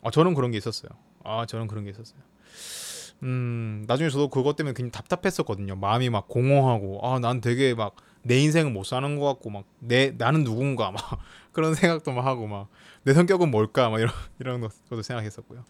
[0.00, 0.90] 어 저는 그런 게 있었어요
[1.24, 2.20] 아 저는 그런 게 있었어요.
[3.22, 5.76] 음 나중에 저도 그것 때문에 굉장히 답답했었거든요.
[5.76, 7.94] 마음이 막 공허하고 아 난 되게 막
[8.26, 10.96] 내 인생은 못 사는 것 같고 막 내 나는 누군가 막
[11.52, 12.68] 그런 생각도 막 하고 막
[13.04, 14.10] 내 성격은 뭘까 막 이런
[14.40, 15.64] 이런 것도 생각했었고요.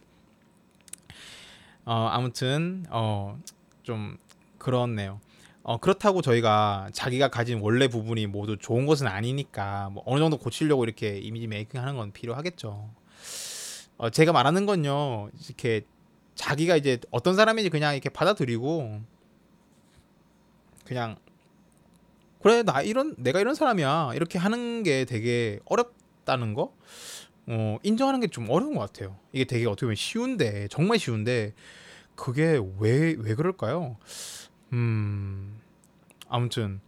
[1.84, 3.36] 어 아무튼 어
[3.82, 4.16] 좀
[4.58, 5.20] 그렇네요.
[5.62, 10.84] 어 그렇다고 저희가 자기가 가진 원래 부분이 모두 좋은 것은 아니니까 뭐 어느 정도 고치려고
[10.84, 12.88] 이렇게 이미지 메이킹 하는 건 필요하겠죠
[13.96, 15.30] 어 제가 말하는 건요.
[15.46, 15.82] 이렇게
[16.34, 19.00] 자기가 이제 어떤 사람인지 그냥 이렇게 받아들이고
[20.84, 21.16] 그냥
[22.42, 24.12] 그래 나 이런 내가 이런 사람이야.
[24.14, 26.74] 이렇게 하는 게 되게 어렵다는 거?
[27.46, 29.16] 어, 인정하는 게 좀 어려운 것 같아요.
[29.32, 31.54] 이게 되게 어떻게 보면 쉬운데 정말 쉬운데
[32.16, 33.96] 그게 왜 왜 그럴까요?
[34.72, 35.60] 음
[36.28, 36.80] 아무튼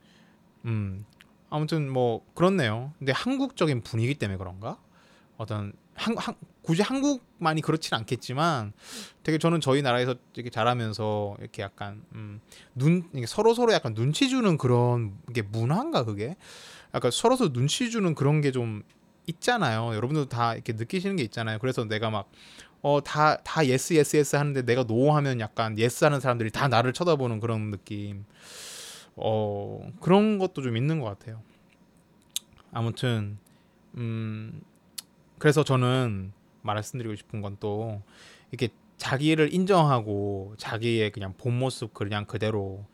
[0.64, 1.04] 음
[1.50, 2.92] 아무튼 뭐 그렇네요.
[2.98, 4.78] 근데 한국적인 분위기 때문에 그런가?
[5.38, 6.34] 어떤 한, 한,
[6.66, 8.72] 굳이 한국만이 그렇진 않겠지만
[9.22, 12.40] 되게 저는 저희 나라에서 이렇게 자라면서 이렇게 약간 음,
[12.74, 16.36] 눈 서로 서로 약간 눈치 주는 그런 게 문화인가 그게
[16.92, 18.82] 약간 서로 서로 눈치 주는 그런 게 좀
[19.28, 19.94] 있잖아요.
[19.94, 21.58] 여러분들도 다 이렇게 느끼시는 게 있잖아요.
[21.58, 22.30] 그래서 내가 막
[22.82, 27.40] 어다다 yes yes yes 하는데 내가 no 하면 약간 yes 하는 사람들이 다 나를 쳐다보는
[27.40, 28.24] 그런 느낌.
[29.16, 31.42] 어 그런 것도 좀 있는 것 같아요.
[32.72, 33.38] 아무튼
[33.96, 34.60] 음
[35.38, 36.32] 그래서 저는
[36.66, 38.02] 말씀드리고 싶은 건 또
[38.50, 42.84] 이렇게 자기를 인정하고 자기의 그냥 본 모습 그냥 그대로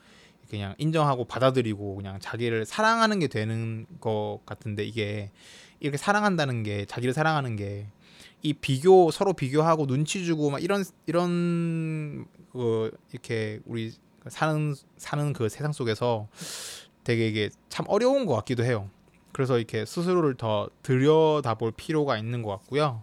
[0.50, 5.30] 그냥 인정하고 받아들이고 그냥 자기를 사랑하는 게 되는 것 같은데 이게
[5.80, 7.88] 이렇게 사랑한다는 게 자기를 사랑하는 게
[8.42, 13.92] 이 비교 서로 비교하고 눈치 주고 막 이런 이런 그 이렇게 우리
[14.28, 16.28] 사는 사는 그 세상 속에서
[17.04, 18.90] 되게 이게 참 어려운 것 같기도 해요.
[19.32, 23.02] 그래서 이렇게 스스로를 더 들여다볼 필요가 있는 것 같고요.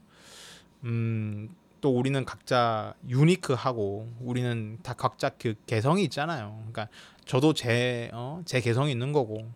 [0.84, 1.50] 음,
[1.82, 6.56] 또 우리는 각자 유니크하고 우리는 다 각자 그 개성이 있잖아요.
[6.58, 6.88] 그러니까
[7.26, 9.50] 저도 제, 어, 제 개성이 있는 거고.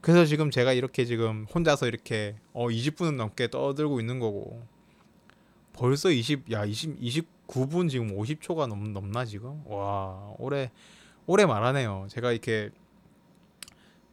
[0.00, 4.62] 그래서 지금 제가 이렇게 지금 혼자서 이렇게 어 20분은 넘게 떠들고 있는 거고.
[5.72, 9.62] 벌써 20, 야, 20, 29분 지금 50초가 넘, 넘나 지금?
[9.66, 10.70] 와, 오래,
[11.26, 12.06] 오래 말하네요.
[12.08, 12.70] 제가 이렇게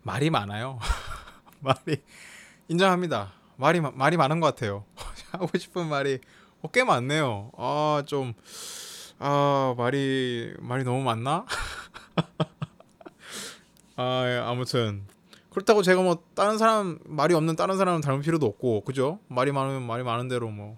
[0.01, 0.77] 말이 많아요.
[1.61, 2.01] 말이
[2.67, 3.31] 인정합니다.
[3.55, 4.83] 말이 말이 많은 것 같아요.
[5.31, 6.19] 하고 싶은 말이
[6.63, 7.51] 어, 꽤 많네요.
[7.57, 8.33] 아, 좀,
[9.19, 11.45] 아, 말이, 말이 너무 많나?
[13.97, 15.03] 아, 예, 아무튼.
[15.49, 19.19] 그렇다고 제가 뭐, 다른 사람, 말이 없는 다른 사람은 닮을 필요도 없고, 그죠?
[19.27, 20.77] 말이 많으면 말이 많은 대로 뭐,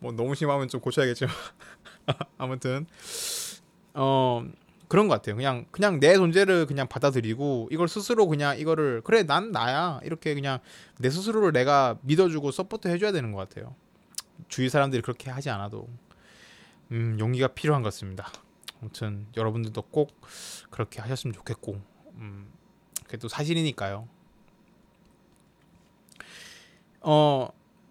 [0.00, 1.32] 뭐, 너무 심하면 좀 고쳐야겠지만.
[2.36, 2.86] 아무튼,
[3.94, 4.44] 어,
[4.88, 5.36] 그런 것 같아요.
[5.36, 10.00] 그냥, 그냥 내 존재를 그냥 받아들이고, 이걸 스스로 그냥 이거를, 그래, 난 나야.
[10.02, 10.58] 이렇게 그냥
[10.98, 13.76] 내 스스로를 내가 믿어주고 support 해줘야 되는 것 같아요.
[14.48, 15.88] 주위 사람들이 그렇게 하지 않아도
[16.90, 18.30] 음, 용기가 필요한 것 같습니다.
[18.80, 20.20] 아무튼 여러분들도 꼭
[20.70, 21.80] 그렇게 하셨으면 좋겠고
[22.16, 22.50] 음,
[23.06, 24.08] 그래도 사실이니까요.
[27.00, 27.48] 어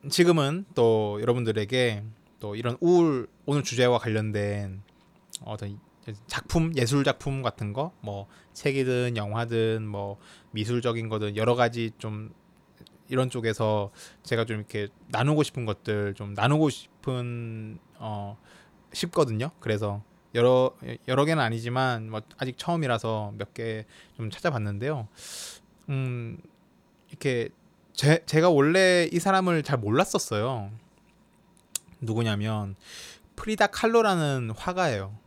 [0.10, 2.04] 지금은 또 여러분들에게
[2.40, 4.82] 또 이런 우울 오늘 주제와 관련된
[5.44, 5.80] 어떤
[6.28, 10.18] 작품 예술 작품 같은 거 뭐 책이든 영화든 뭐
[10.52, 12.34] 미술적인 거든 여러 가지 좀
[13.12, 13.92] 이런 쪽에서
[14.24, 18.38] 제가 좀 이렇게 나누고 싶은 것들 좀 나누고 싶은 어
[18.94, 19.52] 싶거든요.
[19.60, 20.02] 그래서
[20.34, 20.74] 여러
[21.08, 23.86] 여러 개는 아니지만 뭐 아직 처음이라서 몇 개
[24.18, 25.08] 좀 찾아봤는데요.
[25.90, 26.38] 음
[27.10, 27.50] 이렇게
[27.94, 30.72] 제, 제가 원래 이 사람을 잘 몰랐었어요.
[32.00, 32.76] 누구냐면
[33.36, 35.18] 프리다 칼로라는 화가예요.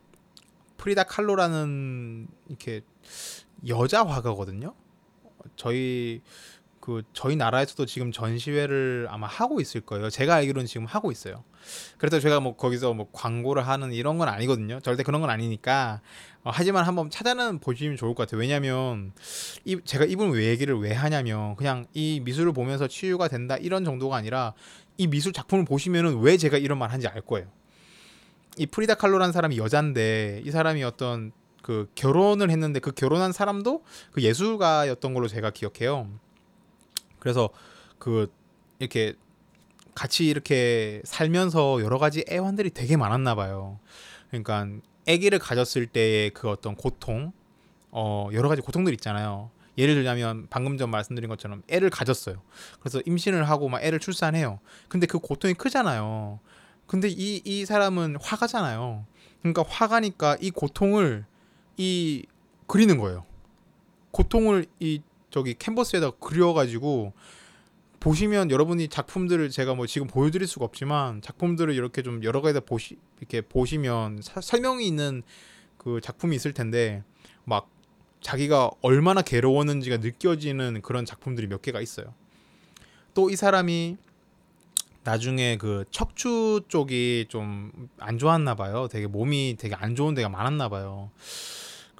[0.77, 2.81] 프리다 칼로라는 이렇게
[3.67, 4.73] 여자 화가거든요.
[5.55, 6.21] 저희
[6.85, 10.11] 그 저희 나라에서도 지금 전시회를 아마 하고 있을 거예요.
[10.11, 11.43] 제가 알기로는 지금 하고 있어요.
[11.97, 14.79] 그래서 제가 뭐 거기서 뭐 광고를 하는 이런 건 아니거든요.
[14.81, 16.01] 절대 그런 건 아니니까.
[16.43, 18.39] 어, 하지만 한번 찾아는 보시면 좋을 것 같아요.
[18.39, 19.13] 왜냐면
[19.63, 24.15] 이 제가 이분 왜 얘기를 왜 하냐면 그냥 이 미술을 보면서 치유가 된다 이런 정도가
[24.15, 24.53] 아니라
[24.97, 27.47] 이 미술 작품을 보시면은 왜 제가 이런 말 하는지 알 거예요.
[28.59, 31.31] 이 프리다 칼로라는 사람이 여잔데 이 사람이 어떤
[31.63, 36.07] 그 결혼을 했는데 그 결혼한 사람도 그 예술가였던 걸로 제가 기억해요.
[37.25, 37.49] 그래서
[37.97, 38.31] 그
[38.77, 39.15] 이렇게
[39.95, 43.79] 같이 이렇게 살면서 여러 가지 애환들이 되게 많았나 봐요.
[44.29, 44.67] 그러니까
[45.09, 47.31] 아기를 가졌을 때의 그 어떤 고통,
[47.89, 49.49] 어 여러 가지 고통들 있잖아요.
[49.75, 52.43] 예를 들자면 방금 전 말씀드린 것처럼 애를 가졌어요.
[52.79, 54.59] 그래서 임신을 하고 막 애를 출산해요.
[54.87, 56.39] 근데 그 고통이 크잖아요.
[56.85, 59.03] 근데 이 이 사람은 화가잖아요.
[59.41, 61.25] 그러니까 화가니까 이 고통을
[61.77, 62.23] 이
[62.67, 63.25] 그리는 거예요.
[64.11, 65.01] 고통을 이
[65.35, 67.11] 저기 캔버스에다 그려가지고
[67.99, 72.95] 보시면 여러분이 작품들을 제가 뭐 지금 보여드릴 수가 없지만 작품들을 이렇게 좀 여러 가지다 보시
[73.19, 75.23] 이렇게 보시면 사, 설명이 있는
[75.77, 77.03] 그 작품이 있을 텐데
[77.43, 77.67] 막
[78.21, 82.13] 자기가 얼마나 괴로웠는지가 느껴지는 그런 작품들이 몇 개가 있어요.
[83.13, 83.97] 또 이 사람이
[85.03, 88.87] 나중에 그 척추 쪽이 좀 안 좋았나 봐요.
[88.89, 91.11] 되게 몸이 되게 안 좋은 데가 많았나 봐요.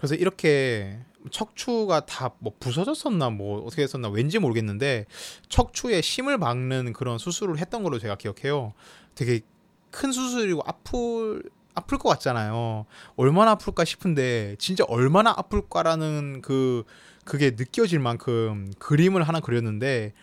[0.06, 1.00] 그래서 이렇게
[1.32, 5.06] 척추가 다 뭐 부서졌었나 뭐 어떻게 했었나 왠지 모르겠는데
[5.50, 8.74] 척추에 심을 박는 그런 수술을 했던 걸로 제가 기억해요.
[9.16, 9.42] 되게
[9.90, 11.42] 큰 수술이고 아플
[11.74, 12.86] 아플 것 같잖아요.
[13.16, 16.84] 얼마나 아플까 싶은데 진짜 얼마나 아플까라는 그
[17.26, 20.14] 그게 느껴질 만큼 그림을 하나 그렸는데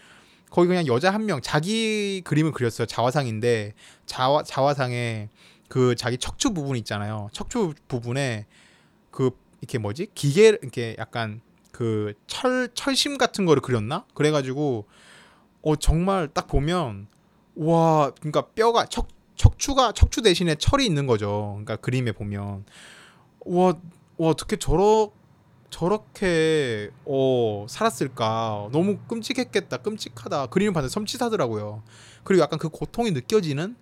[0.51, 2.87] 거기 그냥 여자 한 명 자기 그림을 그렸어요.
[2.87, 3.75] 자화상인데
[4.07, 5.29] 자화 자화상에
[5.69, 7.29] 그 자기 척추 부분 있잖아요.
[7.33, 8.47] 척추 부분에
[9.11, 9.31] 그
[9.63, 10.09] 이렇게 뭐지?
[10.15, 11.41] 기계 이렇게 약간
[11.73, 14.05] 그 철 철심 같은 거를 그렸나?
[14.15, 14.87] 그래가지고
[15.63, 17.07] 어 정말 딱 보면
[17.57, 21.53] 와 그러니까 뼈가 척 척추가 척추 대신에 철이 있는 거죠.
[21.55, 22.65] 그러니까 그림에 보면.
[23.47, 23.67] 와,
[24.19, 25.11] 와 어떻게 저러
[25.71, 28.69] 저렇게 어 살았을까?
[28.73, 30.47] 너무 끔찍했겠다 끔찍하다.
[30.49, 31.83] 그림을 봤는데 섬찟하더라고요.
[32.25, 33.77] 그리고 약간 그 고통이 느껴지는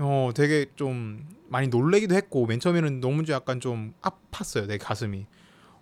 [0.00, 5.26] 어 되게 좀 많이 놀래기도 했고 맨 처음에는 너무 약간 좀 아팠어요 내 가슴이.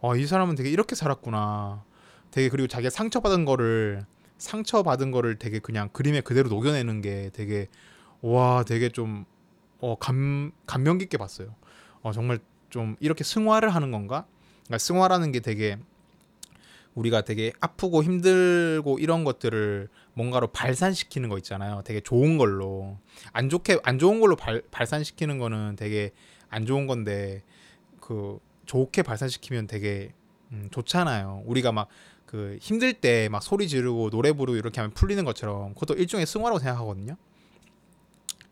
[0.00, 1.85] 어, 이 사람은 되게 이렇게 살았구나.
[2.31, 4.04] 되게 그리고 자기가 상처받은 거를
[4.38, 7.68] 상처받은 거를 되게 그냥 그림에 그대로 녹여내는 게 되게
[8.20, 9.24] 와 되게 좀
[9.81, 11.54] 어, 감, 감명 깊게 봤어요.
[12.02, 12.38] 어, 정말
[12.70, 14.26] 좀 이렇게 승화를 하는 건가?
[14.64, 15.78] 그러니까 승화라는 게 되게
[16.98, 21.82] 우리가 되게 아프고 힘들고 이런 것들을 뭔가로 발산시키는 거 있잖아요.
[21.84, 22.99] 되게 좋은 걸로
[23.32, 26.11] 안 좋게 안 좋은 걸로 발, 발산시키는 거는 되게
[26.49, 27.42] 안 좋은 건데
[28.01, 30.12] 그 좋게 발산시키면 되게
[30.53, 31.42] 음, 좋잖아요.
[31.46, 31.88] 우리가 막
[32.28, 36.59] 그 힘들 때 막 소리 지르고 노래 부르고 이렇게 하면 풀리는 것처럼 그것도 일종의 승화라고
[36.59, 37.16] 생각하거든요.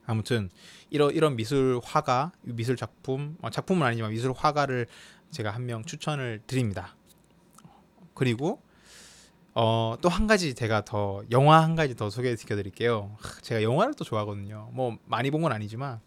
[0.07, 0.49] 아무튼
[0.89, 4.87] 이런 이런 미술 화가 미술 작품 어, 작품은 아니지만 미술 화가를
[5.31, 6.97] 제가 한 명 추천을 드립니다.
[8.17, 8.61] 그리고
[9.55, 13.17] 어, 또 한 가지 제가 더 영화 한 가지 더 소개시켜 드릴게요.
[13.43, 14.71] 제가 영화를 또 좋아하거든요.
[14.73, 16.01] 뭐 많이 본 건 아니지만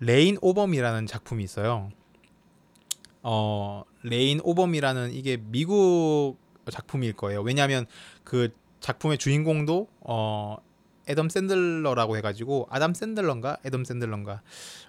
[0.00, 1.90] Reign Over Me라는 작품이 있어요.
[3.22, 6.36] 어, Reign Over Me라는 이게 미국
[6.70, 7.40] 작품일 거예요.
[7.42, 7.86] 왜냐하면
[8.22, 8.50] 그
[8.80, 10.56] 작품의 주인공도 어,
[11.08, 14.42] 애덤 샌들러라고 해가지고 아담 샌들러인가 애덤 샌들러인가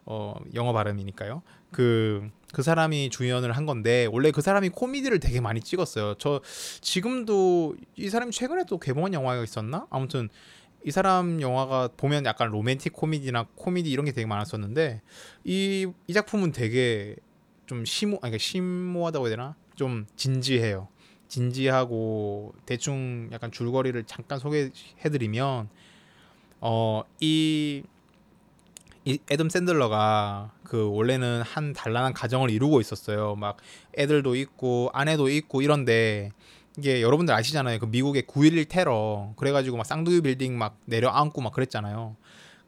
[0.06, 1.42] 어 영어 발음이니까요.
[1.72, 6.16] 그그 그 사람이 주연을 한 건데 원래 그 사람이 코미디를 되게 많이 찍었어요.
[6.18, 6.42] 저
[6.82, 9.88] 지금도 이 사람이 최근에 또 개봉한 영화가 있었나?
[9.90, 10.30] 아무튼
[10.86, 15.02] 이 사람 영화가 보면 약간 로맨틱 코미디나 코미디 이런 게 되게 많았었는데
[15.44, 17.16] 이, 이 작품은 되게
[17.66, 19.56] 좀 심오 아니 심오하다고 해야 되나?
[19.76, 20.88] 좀 진지해요.
[21.28, 25.70] 진지하고 대충 약간 줄거리를 잠깐 소개해드리면
[26.66, 27.84] 어이
[29.08, 33.36] 이 애덤 샌들러가 그 원래는 한 단란한 가정을 이루고 있었어요.
[33.36, 33.58] 막
[34.00, 36.32] 애들도 있고 아내도 있고 이런데
[36.76, 37.78] 이게 여러분들 아시잖아요.
[37.78, 42.16] 그 미국의 9.11 테러 그래가지고 막 쌍둥이 빌딩 막 내려앉고 막 그랬잖아요.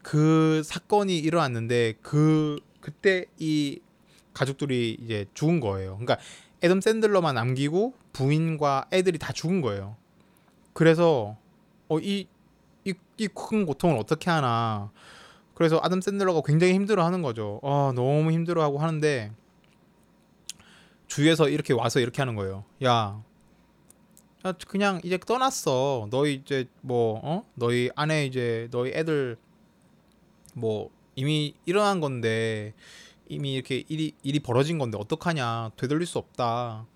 [0.02, 3.80] 그 사건이 일어났는데 그 그때 이
[4.32, 5.98] 가족들이 이제 죽은 거예요.
[5.98, 6.18] 그러니까
[6.62, 9.96] 애덤 샌들러만 남기고 부인과 애들이 다 죽은 거예요.
[10.72, 11.36] 그래서
[11.88, 12.28] 어 이
[13.18, 14.90] 이이큰 고통을 어떻게 하나.
[15.54, 17.60] 그래서 아담 샌들러가 굉장히 힘들어하는 거죠.
[17.62, 19.32] 아 너무 힘들어하고 하는데
[21.08, 22.64] 주위에서 이렇게 와서 이렇게 하는 거예요.
[22.84, 23.22] 야,
[24.46, 26.08] 야 그냥 이제 떠났어.
[26.10, 27.44] 너희 이제 뭐 어?
[27.54, 29.36] 너희 아내 이제 너희 애들
[30.54, 32.74] 뭐 이미 일어난 건데
[33.28, 36.86] 이미 이렇게 일이 일이 벌어진 건데 어떡하냐 되돌릴 수 없다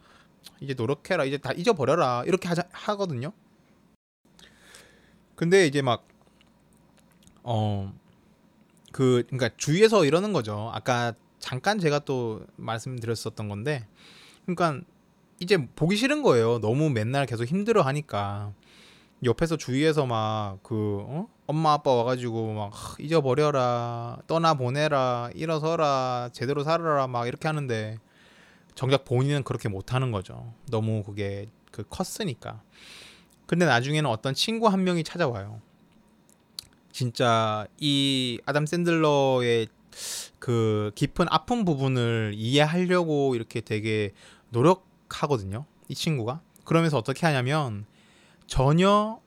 [0.61, 3.33] 이제 노력해라 이제 다 잊어버려라 이렇게 하자, 하거든요
[5.43, 6.07] 근데 이제 막
[7.45, 7.91] 어
[8.93, 10.71] 그 그러니까 주위에서 이러는 거죠.
[10.73, 13.87] 아까 잠깐 제가 또 말씀드렸었던 건데
[14.45, 14.87] 그러니까
[15.41, 16.61] 이제 보기 싫은 거예요.
[16.61, 18.53] 너무 맨날 계속 힘들어 하니까.
[19.25, 21.29] 옆에서 주위에서 막그 어?
[21.47, 24.19] 엄마 아빠 와가지고 막 잊어버려라.
[24.27, 25.31] 떠나 보내라.
[25.35, 26.31] 일어서라.
[26.33, 27.07] 제대로 살아라.
[27.07, 27.99] 막 이렇게 하는데
[28.75, 30.53] 정작 본인은 그렇게 못 하는 거죠.
[30.71, 32.63] 너무 그게 그 컸으니까
[33.53, 35.61] 근데 나중에는 어떤 친구 한 명이 찾아와요
[36.91, 39.69] 진짜 이 아담 샌들러의
[40.39, 44.13] 그 깊은 아픈 부분을 이해하려고 이렇게 되게
[44.49, 47.85] 노력하거든요 이 친구가 그러면서 어떻게 하냐면
[48.47, 49.21] 전혀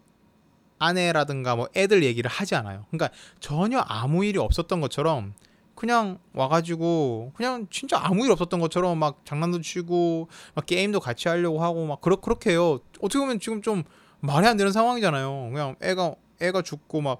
[0.79, 2.85] 아내라든가 뭐 애들 얘기를 하지 않아요.
[2.89, 5.35] 그러니까 전혀 아무 일이 없었던 것처럼
[5.75, 11.61] 그냥 와가지고 그냥 진짜 아무 일 없었던 것처럼 막 장난도 치고 막 게임도 같이 하려고
[11.63, 12.79] 하고 막 그렇 그렇게 해요.
[13.01, 13.83] 어떻게 보면 지금 좀
[14.19, 15.49] 말이 안 되는 상황이잖아요.
[15.51, 17.19] 그냥 애가 애가 죽고 막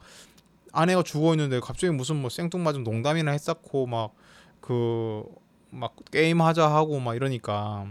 [0.72, 4.14] 아내가 죽어 있는데 갑자기 무슨 뭐 생뚱맞은 농담이나 했었고 막
[4.60, 7.88] 그막 그 게임 하자 하고 막 이러니까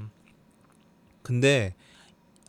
[1.23, 1.75] 근데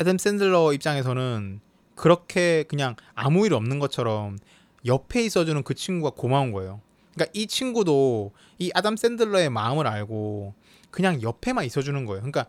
[0.02, 1.62] 애덤 샌들러 입장에서는
[1.96, 4.38] 그렇게 그냥 아무 일 없는 것처럼
[4.86, 6.82] 옆에 있어주는 그 친구가 고마운 거예요.
[7.14, 10.54] 그러니까 이 친구도 이 아담 샌들러의 마음을 알고
[10.92, 12.20] 그냥 옆에만 있어주는 거예요.
[12.22, 12.46] 그러니까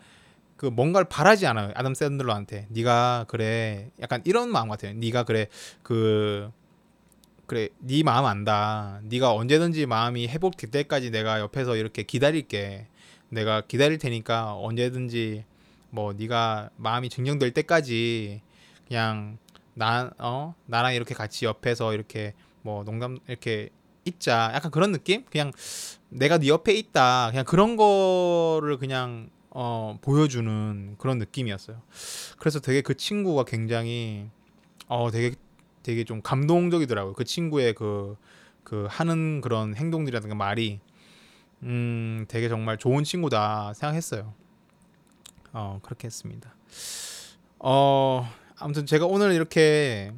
[0.56, 1.72] 그 뭔가를 바라지 않아요.
[1.74, 4.94] 아담 샌들러한테 네가 그래 약간 이런 마음 같아요.
[4.94, 5.48] 네가 그래
[5.82, 6.50] 그
[7.46, 9.00] 그래 네 마음 안다.
[9.04, 12.86] 네가 언제든지 마음이 회복될 때까지 내가 옆에서 이렇게 기다릴게.
[13.28, 15.44] 내가 기다릴 테니까 언제든지
[15.90, 18.40] 뭐 네가 마음이 증정될 때까지
[18.88, 19.38] 그냥
[19.74, 23.68] 나 어 나랑 이렇게 같이 옆에서 이렇게 뭐 농담 이렇게
[24.04, 25.52] 있자 약간 그런 느낌 그냥
[26.08, 29.28] 내가 네 옆에 있다 그냥 그런 거를 그냥
[29.58, 31.80] 어 보여주는 그런 느낌이었어요.
[32.38, 34.28] 그래서 되게 그 친구가 굉장히
[34.86, 35.34] 어 되게
[35.82, 37.14] 되게 좀 감동적이더라고요.
[37.14, 38.16] 그 친구의 그그
[38.64, 40.80] 그 하는 그런 행동들이라든가 말이
[41.62, 44.34] 음 되게 정말 좋은 친구다 생각했어요.
[45.54, 46.54] 어 그렇게 했습니다.
[47.58, 48.28] 어
[48.58, 50.12] 아무튼 제가 오늘 이렇게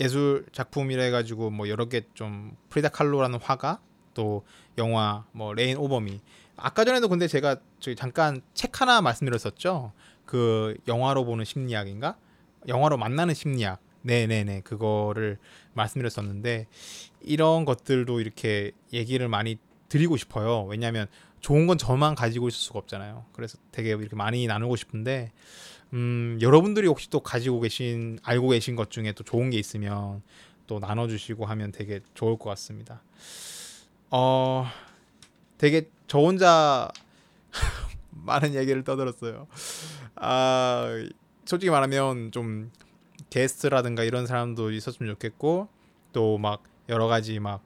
[0.00, 3.80] 예술 작품이라 해가지고 뭐 여러 개 좀 프리다 칼로라는 화가
[4.14, 4.44] 또
[4.78, 6.20] 영화 뭐 Reign Over Me
[6.56, 9.92] 아까 전에도 근데 제가 저기 잠깐 책 하나 말씀드렸었죠?
[10.24, 12.16] 그 영화로 보는 심리학인가?
[12.68, 13.80] 영화로 만나는 심리학.
[14.02, 14.60] 네네네.
[14.60, 15.38] 그거를
[15.72, 16.66] 말씀드렸었는데
[17.22, 20.64] 이런 것들도 이렇게 얘기를 많이 드리고 싶어요.
[20.64, 21.06] 왜냐하면
[21.40, 23.26] 좋은 건 저만 가지고 있을 수가 없잖아요.
[23.32, 25.32] 그래서 되게 이렇게 많이 나누고 싶은데
[25.92, 30.22] 음, 여러분들이 혹시 또 가지고 계신 알고 계신 것 중에 또 좋은 게 있으면
[30.66, 33.02] 또 나눠주시고 하면 되게 좋을 것 같습니다.
[34.10, 34.66] 어,
[35.58, 36.88] 되게 저 혼자
[38.10, 39.46] 많은 얘기를 떠들었어요.
[40.16, 40.86] 아,
[41.44, 42.70] 솔직히 말하면 좀
[43.30, 45.68] 게스트라든가 이런 사람도 있었으면 좋겠고
[46.12, 47.62] 또 막 여러 가지 막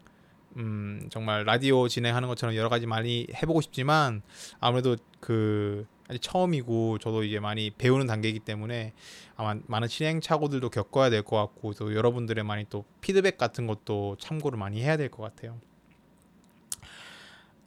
[0.56, 4.22] 음, 정말 라디오 진행하는 것처럼 여러 가지 많이 해보고 싶지만
[4.60, 8.94] 아무래도 그 아직 처음이고 저도 이제 많이 배우는 단계이기 때문에
[9.36, 14.58] 아마 많은 진행착오들도 겪어야 될 것 같고 또 여러분들의 많이 또 피드백 같은 것도 참고를
[14.58, 15.60] 많이 해야 될 것 같아요.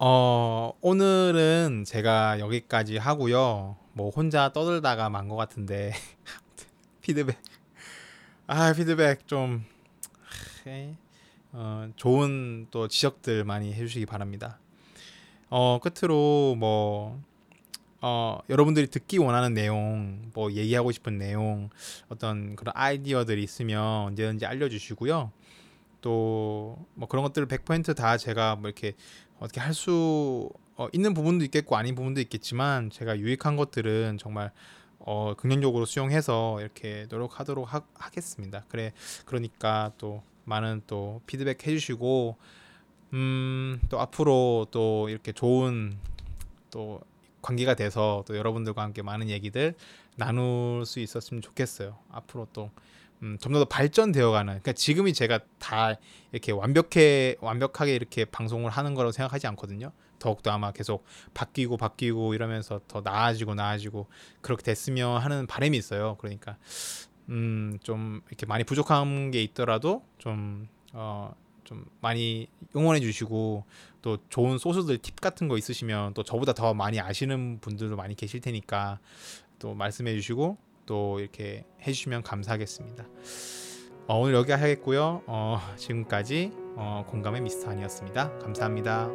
[0.04, 3.78] 어, 오늘은 제가 여기까지 하고요.
[3.93, 5.93] 뭐 혼자 떠들다가 만 것 같은데
[7.02, 7.38] 피드백
[8.47, 9.64] 아 피드백 좀
[11.52, 14.58] 어, 좋은 또 지적들 많이 해주시기 바랍니다.
[15.52, 17.22] 어, 끝으로 뭐
[18.02, 21.70] 어, 여러분들이 듣기 원하는 내용, 뭐 얘기하고 싶은 내용,
[22.10, 25.32] 어떤 그런 아이디어들이 있으면 언제든지 알려주시고요.
[26.02, 28.93] 또 뭐 그런 것들을 100%다 제가 뭐 이렇게
[29.42, 34.52] 어떻게 할수 어, 있는 부분도 있겠고 아닌 부분도 있겠지만 제가 유익한 것들은 정말
[35.00, 38.64] 어, 긍정적으로 수용해서 이렇게 노력하도록 하, 하겠습니다.
[38.70, 38.94] 그래
[39.26, 42.38] 그러니까 또 많은 또 피드백 해주시고
[43.14, 45.98] 음, 또 앞으로 또 이렇게 좋은
[46.70, 47.02] 또
[47.42, 49.74] 관계가 돼서 또 여러분들과 함께 많은 얘기들
[50.18, 51.98] 나눌 수 있었으면 좋겠어요.
[52.12, 52.70] 앞으로 또
[53.24, 54.53] 음, 좀더 발전되어가는.
[54.53, 55.95] 그러니까 지금이 제가 다
[56.32, 59.91] 이렇게 완벽해 완벽하게 이렇게 방송을 하는 거라고 생각하지 않거든요.
[60.19, 61.03] 더욱더 아마 계속
[61.34, 64.07] 바뀌고 바뀌고 이러면서 더 나아지고 나아지고
[64.41, 66.15] 그렇게 됐으면 하는 바람이 있어요.
[66.19, 66.57] 그러니까
[67.30, 73.65] 음, 좀 이렇게 많이 부족한 게 있더라도 좀 어, 좀 많이 응원해 주시고
[74.01, 78.41] 또 좋은 소스들 팁 같은 거 있으시면 또 저보다 더 많이 아시는 분들도 많이 계실
[78.41, 78.99] 테니까
[79.59, 80.57] 또 말씀해 주시고
[80.92, 83.08] 또 이렇게 해주시면 감사하겠습니다.
[84.08, 85.24] 어, 오늘 여기 하겠고요.
[85.26, 88.39] 어, 지금까지 어, 공감의 미스터 한이었습니다.
[88.39, 89.10] 감사합니다.